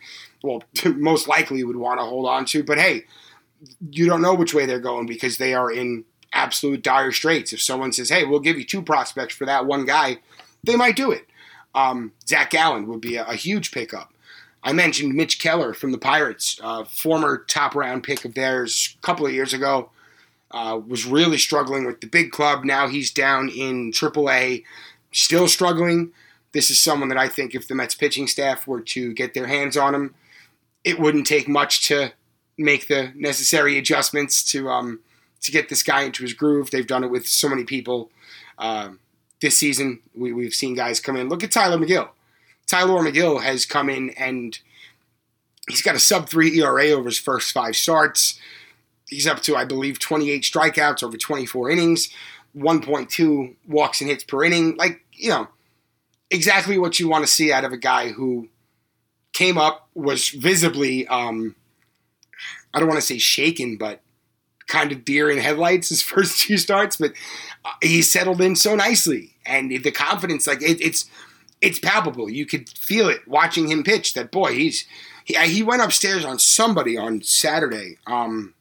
well, 0.43 0.63
most 0.85 1.27
likely 1.27 1.63
would 1.63 1.77
want 1.77 1.99
to 1.99 2.05
hold 2.05 2.27
on 2.27 2.45
to. 2.45 2.63
But 2.63 2.77
hey, 2.77 3.05
you 3.89 4.05
don't 4.05 4.21
know 4.21 4.35
which 4.35 4.53
way 4.53 4.65
they're 4.65 4.79
going 4.79 5.07
because 5.07 5.37
they 5.37 5.53
are 5.53 5.71
in 5.71 6.05
absolute 6.33 6.83
dire 6.83 7.11
straits. 7.11 7.53
If 7.53 7.61
someone 7.61 7.91
says, 7.91 8.09
"Hey, 8.09 8.25
we'll 8.25 8.39
give 8.39 8.57
you 8.57 8.65
two 8.65 8.81
prospects 8.81 9.35
for 9.35 9.45
that 9.45 9.65
one 9.65 9.85
guy," 9.85 10.19
they 10.63 10.75
might 10.75 10.95
do 10.95 11.11
it. 11.11 11.25
Um, 11.75 12.13
Zach 12.27 12.49
Gallen 12.49 12.87
would 12.87 13.01
be 13.01 13.15
a, 13.15 13.25
a, 13.25 13.35
huge 13.35 13.71
pickup. 13.71 14.11
I 14.63 14.73
mentioned 14.73 15.13
Mitch 15.13 15.39
Keller 15.39 15.73
from 15.73 15.91
the 15.91 15.99
Pirates, 15.99 16.59
uh, 16.63 16.83
former 16.83 17.45
top 17.47 17.75
round 17.75 18.03
pick 18.03 18.25
of 18.25 18.33
theirs 18.33 18.97
a 18.97 19.05
couple 19.05 19.25
of 19.25 19.33
years 19.33 19.53
ago. 19.53 19.91
Uh, 20.51 20.81
was 20.87 21.05
really 21.05 21.37
struggling 21.37 21.85
with 21.85 22.01
the 22.01 22.07
big 22.07 22.31
club. 22.31 22.63
Now 22.63 22.87
he's 22.87 23.11
down 23.11 23.49
in 23.49 23.91
AAA, 23.91 24.63
still 25.11 25.47
struggling. 25.47 26.11
This 26.51 26.69
is 26.69 26.79
someone 26.79 27.09
that 27.09 27.17
I 27.17 27.27
think 27.27 27.53
if 27.53 27.67
the 27.67 27.75
Mets 27.75 27.95
pitching 27.95 28.27
staff 28.27 28.67
were 28.67 28.81
to 28.81 29.13
get 29.13 29.33
their 29.33 29.47
hands 29.47 29.77
on 29.77 29.93
him, 29.93 30.15
it 30.83 30.99
wouldn't 30.99 31.27
take 31.27 31.47
much 31.47 31.87
to 31.87 32.11
make 32.57 32.87
the 32.87 33.11
necessary 33.15 33.77
adjustments 33.77 34.43
to 34.43 34.69
um, 34.69 34.99
to 35.41 35.51
get 35.51 35.69
this 35.69 35.83
guy 35.83 36.01
into 36.01 36.23
his 36.23 36.33
groove. 36.33 36.71
They've 36.71 36.85
done 36.85 37.03
it 37.03 37.09
with 37.09 37.27
so 37.27 37.49
many 37.49 37.63
people 37.63 38.11
uh, 38.57 38.89
this 39.41 39.57
season. 39.57 39.99
We, 40.15 40.33
we've 40.33 40.53
seen 40.53 40.75
guys 40.75 40.99
come 40.99 41.15
in. 41.15 41.29
Look 41.29 41.43
at 41.43 41.51
Tylor 41.51 41.77
Megill. 41.77 42.09
Tylor 42.67 43.01
Megill 43.01 43.41
has 43.41 43.65
come 43.65 43.89
in 43.89 44.11
and 44.11 44.59
he's 45.69 45.81
got 45.81 45.95
a 45.95 45.99
sub 45.99 46.29
three 46.29 46.59
ERA 46.59 46.89
over 46.89 47.05
his 47.05 47.17
first 47.17 47.51
five 47.51 47.75
starts. 47.75 48.39
He's 49.07 49.25
up 49.25 49.41
to, 49.43 49.55
I 49.55 49.65
believe, 49.65 49.97
28 49.97 50.43
strikeouts 50.43 51.01
over 51.01 51.17
24 51.17 51.71
innings, 51.71 52.09
1.2 52.59 53.55
walks 53.67 54.01
and 54.01 54.09
hits 54.09 54.23
per 54.23 54.43
inning. 54.43 54.75
Like, 54.75 55.01
you 55.13 55.29
know, 55.29 55.47
exactly 56.29 56.77
what 56.77 56.99
you 56.99 57.09
want 57.09 57.25
to 57.25 57.31
see 57.31 57.51
out 57.51 57.65
of 57.65 57.71
a 57.71 57.77
guy 57.77 58.09
who 58.09 58.49
came 59.33 59.57
up, 59.57 59.87
was 59.93 60.29
visibly, 60.29 61.07
um, 61.07 61.55
I 62.73 62.79
don't 62.79 62.87
want 62.87 62.99
to 62.99 63.05
say 63.05 63.17
shaken, 63.17 63.77
but 63.77 64.01
kind 64.67 64.91
of 64.91 65.03
deer 65.03 65.29
in 65.29 65.39
headlights 65.39 65.89
his 65.89 66.01
first 66.03 66.41
two 66.41 66.57
starts, 66.57 66.97
but 66.97 67.13
uh, 67.65 67.71
he 67.81 68.01
settled 68.01 68.41
in 68.41 68.55
so 68.55 68.75
nicely. 68.75 69.35
And 69.45 69.71
the 69.71 69.91
confidence, 69.91 70.47
like, 70.47 70.61
it, 70.61 70.81
it's 70.81 71.09
it's 71.61 71.79
palpable. 71.79 72.29
You 72.29 72.45
could 72.45 72.69
feel 72.69 73.09
it 73.09 73.27
watching 73.27 73.69
him 73.69 73.83
pitch. 73.83 74.13
That 74.13 74.31
boy, 74.31 74.53
he's 74.53 74.85
he, 75.25 75.35
he 75.35 75.63
went 75.63 75.81
upstairs 75.81 76.23
on 76.23 76.39
somebody 76.39 76.97
on 76.97 77.21
Saturday. 77.21 77.97
Um, 78.07 78.53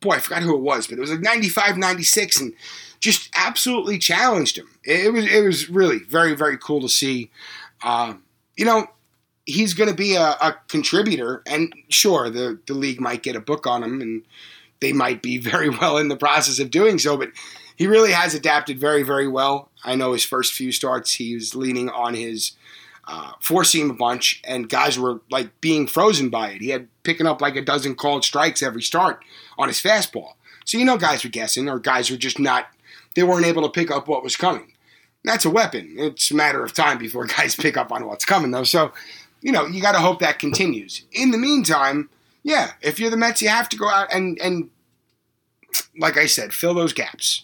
boy, 0.00 0.14
I 0.14 0.18
forgot 0.18 0.42
who 0.42 0.56
it 0.56 0.62
was, 0.62 0.86
but 0.86 0.98
it 0.98 1.00
was 1.00 1.10
like 1.10 1.20
95, 1.20 1.76
96, 1.76 2.40
and 2.40 2.54
just 3.00 3.30
absolutely 3.34 3.98
challenged 3.98 4.58
him. 4.58 4.68
It, 4.84 5.12
was 5.12 5.26
it 5.26 5.44
was 5.44 5.70
really 5.70 5.98
very 5.98 6.34
very 6.34 6.58
cool 6.58 6.80
to 6.80 6.88
see. 6.88 7.30
Uh, 7.82 8.14
you 8.56 8.64
know, 8.64 8.88
he's 9.46 9.74
going 9.74 9.88
to 9.88 9.96
be 9.96 10.14
a, 10.14 10.36
a, 10.40 10.56
contributor, 10.68 11.42
and 11.46 11.74
sure, 11.88 12.30
the 12.30 12.58
the 12.66 12.74
league 12.74 13.00
might 13.00 13.22
get 13.22 13.36
a 13.36 13.40
book 13.40 13.66
on 13.66 13.82
him, 13.82 14.00
and 14.00 14.22
they 14.80 14.92
might 14.92 15.22
be 15.22 15.38
very 15.50 15.68
well 15.68 15.98
in 15.98 16.08
the 16.08 16.16
process 16.16 16.58
of 16.58 16.70
doing 16.70 16.98
so, 16.98 17.16
but 17.16 17.30
he 17.76 17.86
really 17.86 18.12
has 18.12 18.34
adapted 18.34 18.78
very, 18.78 19.02
very 19.02 19.26
well. 19.26 19.70
I 19.84 19.94
know 19.94 20.12
his 20.12 20.24
first 20.24 20.52
few 20.52 20.70
starts, 20.70 21.14
he 21.14 21.34
was 21.34 21.54
leaning 21.54 21.88
on 21.88 22.12
his 22.12 22.52
uh, 23.10 23.62
seam 23.64 23.90
a 23.90 23.94
bunch, 23.94 24.40
and 24.44 24.68
guys 24.68 24.98
were 24.98 25.20
like 25.30 25.60
being 25.60 25.86
frozen 25.86 26.28
by 26.28 26.50
it. 26.50 26.62
He 26.62 26.68
had 26.70 26.88
picking 27.02 27.26
up 27.26 27.40
like 27.40 27.56
a 27.56 27.62
dozen 27.62 27.96
called 27.96 28.24
strikes 28.24 28.62
every 28.62 28.82
start 28.82 29.24
on 29.58 29.68
his 29.68 29.80
fastball. 29.80 30.34
So 30.64 30.78
you 30.78 30.84
know, 30.84 30.96
guys 30.96 31.24
were 31.24 31.30
guessing, 31.30 31.68
or 31.68 31.78
guys 31.78 32.10
were 32.10 32.16
just 32.16 32.38
not. 32.38 32.68
They 33.16 33.24
weren't 33.24 33.46
able 33.46 33.62
to 33.62 33.68
pick 33.68 33.90
up 33.90 34.06
what 34.06 34.22
was 34.22 34.36
coming. 34.36 34.72
That's 35.24 35.44
a 35.44 35.50
weapon. 35.50 35.96
It's 35.98 36.30
a 36.30 36.36
matter 36.36 36.64
of 36.64 36.72
time 36.72 36.98
before 36.98 37.26
guys 37.38 37.56
pick 37.56 37.76
up 37.76 37.90
on 37.90 38.06
what's 38.06 38.24
coming, 38.24 38.52
though. 38.52 38.64
So, 38.64 38.92
you 39.40 39.50
know, 39.50 39.66
you 39.66 39.82
got 39.82 39.92
to 39.92 39.98
hope 39.98 40.20
that 40.20 40.38
continues. 40.38 41.02
In 41.12 41.32
the 41.32 41.38
meantime, 41.38 42.08
yeah, 42.44 42.72
if 42.80 43.00
you're 43.00 43.10
the 43.10 43.16
Mets, 43.16 43.42
you 43.42 43.48
have 43.48 43.68
to 43.70 43.76
go 43.76 43.88
out 43.88 44.14
and 44.14 44.38
and 44.40 44.70
like 45.98 46.16
I 46.16 46.26
said, 46.26 46.52
fill 46.52 46.74
those 46.74 46.92
gaps. 46.92 47.42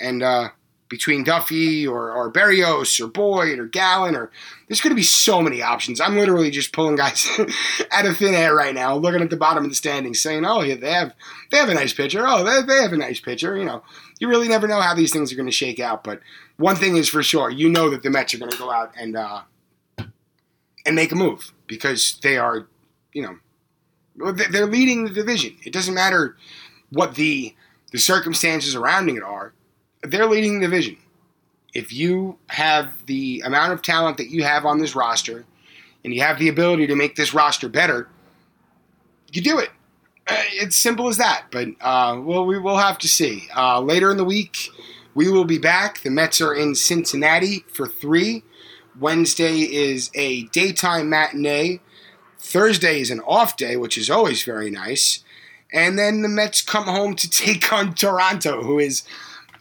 And 0.00 0.22
uh, 0.22 0.50
between 0.88 1.24
Duffy 1.24 1.86
or, 1.86 2.10
or 2.10 2.32
Berrios 2.32 3.00
or 3.00 3.08
Boyd 3.08 3.58
or 3.58 3.66
Gallen 3.66 4.14
or 4.14 4.30
there's 4.66 4.80
going 4.80 4.90
to 4.90 4.96
be 4.96 5.02
so 5.02 5.40
many 5.40 5.62
options. 5.62 6.00
I'm 6.00 6.16
literally 6.16 6.50
just 6.50 6.72
pulling 6.72 6.96
guys 6.96 7.26
out 7.90 8.06
of 8.06 8.16
thin 8.16 8.34
air 8.34 8.54
right 8.54 8.74
now, 8.74 8.96
looking 8.96 9.22
at 9.22 9.30
the 9.30 9.36
bottom 9.36 9.64
of 9.64 9.70
the 9.70 9.76
standings, 9.76 10.20
saying, 10.20 10.44
"Oh, 10.44 10.62
yeah, 10.62 10.74
they 10.74 10.92
have 10.92 11.14
they 11.50 11.56
have 11.56 11.70
a 11.70 11.74
nice 11.74 11.92
pitcher. 11.92 12.24
Oh, 12.26 12.44
they, 12.44 12.66
they 12.66 12.82
have 12.82 12.92
a 12.92 12.98
nice 12.98 13.20
pitcher." 13.20 13.56
You 13.56 13.64
know, 13.64 13.82
you 14.18 14.28
really 14.28 14.48
never 14.48 14.68
know 14.68 14.80
how 14.80 14.94
these 14.94 15.12
things 15.12 15.32
are 15.32 15.36
going 15.36 15.46
to 15.46 15.52
shake 15.52 15.80
out. 15.80 16.04
But 16.04 16.20
one 16.58 16.76
thing 16.76 16.96
is 16.96 17.08
for 17.08 17.22
sure, 17.22 17.50
you 17.50 17.70
know 17.70 17.88
that 17.90 18.02
the 18.02 18.10
Mets 18.10 18.34
are 18.34 18.38
going 18.38 18.50
to 18.50 18.58
go 18.58 18.70
out 18.70 18.92
and 18.98 19.16
uh, 19.16 19.42
and 20.84 20.94
make 20.94 21.12
a 21.12 21.16
move 21.16 21.52
because 21.66 22.18
they 22.22 22.36
are, 22.36 22.68
you 23.12 23.22
know, 23.22 24.32
they're 24.32 24.66
leading 24.66 25.04
the 25.04 25.10
division. 25.10 25.56
It 25.64 25.72
doesn't 25.72 25.94
matter 25.94 26.36
what 26.90 27.14
the 27.14 27.54
the 27.90 27.98
circumstances 27.98 28.72
surrounding 28.74 29.16
it 29.16 29.22
are, 29.22 29.54
they're 30.02 30.26
leading 30.26 30.60
the 30.60 30.66
division. 30.66 30.96
If 31.74 31.92
you 31.92 32.38
have 32.48 33.06
the 33.06 33.42
amount 33.44 33.72
of 33.72 33.82
talent 33.82 34.16
that 34.16 34.30
you 34.30 34.42
have 34.42 34.64
on 34.64 34.78
this 34.78 34.94
roster, 34.94 35.44
and 36.04 36.14
you 36.14 36.22
have 36.22 36.38
the 36.38 36.48
ability 36.48 36.86
to 36.86 36.96
make 36.96 37.16
this 37.16 37.34
roster 37.34 37.68
better, 37.68 38.08
you 39.32 39.42
do 39.42 39.58
it. 39.58 39.70
Uh, 40.26 40.36
it's 40.52 40.76
simple 40.76 41.08
as 41.08 41.16
that. 41.18 41.46
But 41.50 41.68
uh, 41.80 42.20
well, 42.22 42.46
we 42.46 42.58
will 42.58 42.78
have 42.78 42.98
to 42.98 43.08
see. 43.08 43.48
Uh, 43.54 43.80
later 43.80 44.10
in 44.10 44.16
the 44.16 44.24
week, 44.24 44.70
we 45.14 45.30
will 45.30 45.44
be 45.44 45.58
back. 45.58 46.00
The 46.00 46.10
Mets 46.10 46.40
are 46.40 46.54
in 46.54 46.74
Cincinnati 46.74 47.64
for 47.72 47.86
three. 47.86 48.42
Wednesday 48.98 49.60
is 49.60 50.10
a 50.14 50.44
daytime 50.44 51.08
matinee. 51.08 51.80
Thursday 52.38 53.00
is 53.00 53.10
an 53.10 53.20
off 53.20 53.56
day, 53.56 53.76
which 53.76 53.98
is 53.98 54.10
always 54.10 54.42
very 54.42 54.70
nice. 54.70 55.22
And 55.72 55.98
then 55.98 56.22
the 56.22 56.28
Mets 56.28 56.62
come 56.62 56.84
home 56.84 57.14
to 57.16 57.28
take 57.28 57.72
on 57.72 57.94
Toronto, 57.94 58.62
who 58.62 58.78
is 58.78 59.02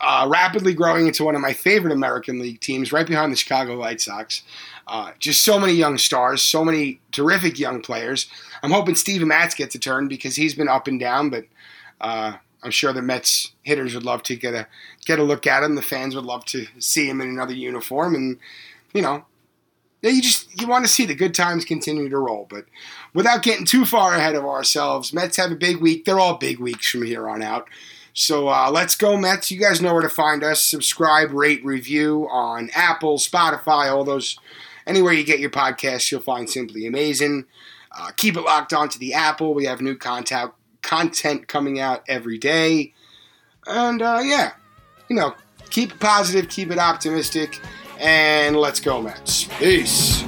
uh, 0.01 0.27
rapidly 0.29 0.73
growing 0.73 1.07
into 1.07 1.23
one 1.23 1.36
of 1.36 1.41
my 1.41 1.53
favorite 1.53 1.93
American 1.93 2.39
League 2.39 2.62
teams, 2.62 2.91
right 2.91 3.07
behind 3.07 3.31
the 3.31 3.36
Chicago 3.36 3.79
White 3.79 4.01
Sox. 4.01 4.43
Uh, 4.88 5.12
just 5.19 5.43
so 5.43 5.60
many 5.60 5.73
young 5.73 5.97
stars, 5.97 6.41
so 6.41 6.63
many 6.63 7.01
terrific 7.12 7.60
young 7.60 7.81
players. 7.81 8.29
I'm 8.63 8.71
hoping 8.71 8.95
Steven 8.95 9.27
Matz 9.27 9.53
gets 9.53 9.75
a 9.75 9.79
turn 9.79 10.07
because 10.07 10.36
he's 10.36 10.55
been 10.55 10.69
up 10.69 10.88
and 10.88 10.99
down, 10.99 11.29
but 11.29 11.45
uh, 11.99 12.33
I'm 12.63 12.71
sure 12.71 12.93
the 12.93 13.01
Mets 13.01 13.51
hitters 13.63 13.93
would 13.93 14.03
love 14.03 14.23
to 14.23 14.36
get 14.36 14.53
a 14.53 14.67
get 15.05 15.19
a 15.19 15.23
look 15.23 15.45
at 15.45 15.63
him. 15.63 15.75
The 15.75 15.81
fans 15.81 16.15
would 16.15 16.25
love 16.25 16.45
to 16.45 16.67
see 16.79 17.10
him 17.10 17.21
in 17.21 17.29
another 17.29 17.53
uniform, 17.53 18.15
and 18.15 18.39
you 18.93 19.01
know, 19.01 19.25
you 20.01 20.21
just 20.21 20.60
you 20.60 20.67
want 20.67 20.86
to 20.86 20.91
see 20.91 21.05
the 21.05 21.15
good 21.15 21.36
times 21.36 21.65
continue 21.65 22.10
to 22.10 22.17
roll. 22.17 22.47
But 22.49 22.65
without 23.13 23.43
getting 23.43 23.65
too 23.65 23.86
far 23.86 24.15
ahead 24.15 24.36
of 24.36 24.45
ourselves, 24.45 25.13
Mets 25.13 25.38
have 25.38 25.51
a 25.51 25.55
big 25.55 25.77
week. 25.77 26.05
They're 26.05 26.19
all 26.19 26.38
big 26.38 26.60
weeks 26.60 26.89
from 26.89 27.03
here 27.03 27.29
on 27.29 27.41
out. 27.41 27.67
So 28.17 28.49
uh, 28.49 28.71
let's 28.71 28.95
go, 28.95 29.15
Mets. 29.15 29.51
You 29.51 29.60
guys 29.60 29.80
know 29.80 29.93
where 29.93 30.01
to 30.01 30.10
find 30.10 30.43
us. 30.43 30.65
Subscribe, 30.65 31.32
rate, 31.32 31.63
review 31.63 32.27
on 32.32 32.71
Apple, 32.73 33.19
Spotify, 33.19 33.91
all 33.91 34.03
those. 34.03 34.39
Anywhere 34.88 35.13
you 35.13 35.23
get 35.23 35.39
your 35.39 35.51
podcasts, 35.51 36.10
you'll 36.10 36.21
find 36.21 36.49
Simply 36.49 36.88
Amazing. 36.88 37.45
Uh, 37.95 38.10
keep 38.17 38.36
it 38.36 38.41
locked 38.41 38.73
onto 38.73 38.97
the 38.97 39.13
Apple. 39.13 39.53
We 39.53 39.65
have 39.65 39.82
new 39.82 39.95
content 39.95 40.51
content 40.82 41.47
coming 41.47 41.80
out 41.80 42.03
every 42.08 42.39
day. 42.39 42.93
And 43.67 44.01
uh, 44.01 44.21
yeah, 44.23 44.53
you 45.10 45.15
know, 45.15 45.36
keep 45.69 45.91
it 45.91 45.99
positive, 45.99 46.49
keep 46.49 46.71
it 46.71 46.80
optimistic 46.80 47.60
and 47.99 48.56
let's 48.56 48.80
go, 48.80 48.99
Mets. 48.99 49.43
Peace. 49.60 50.23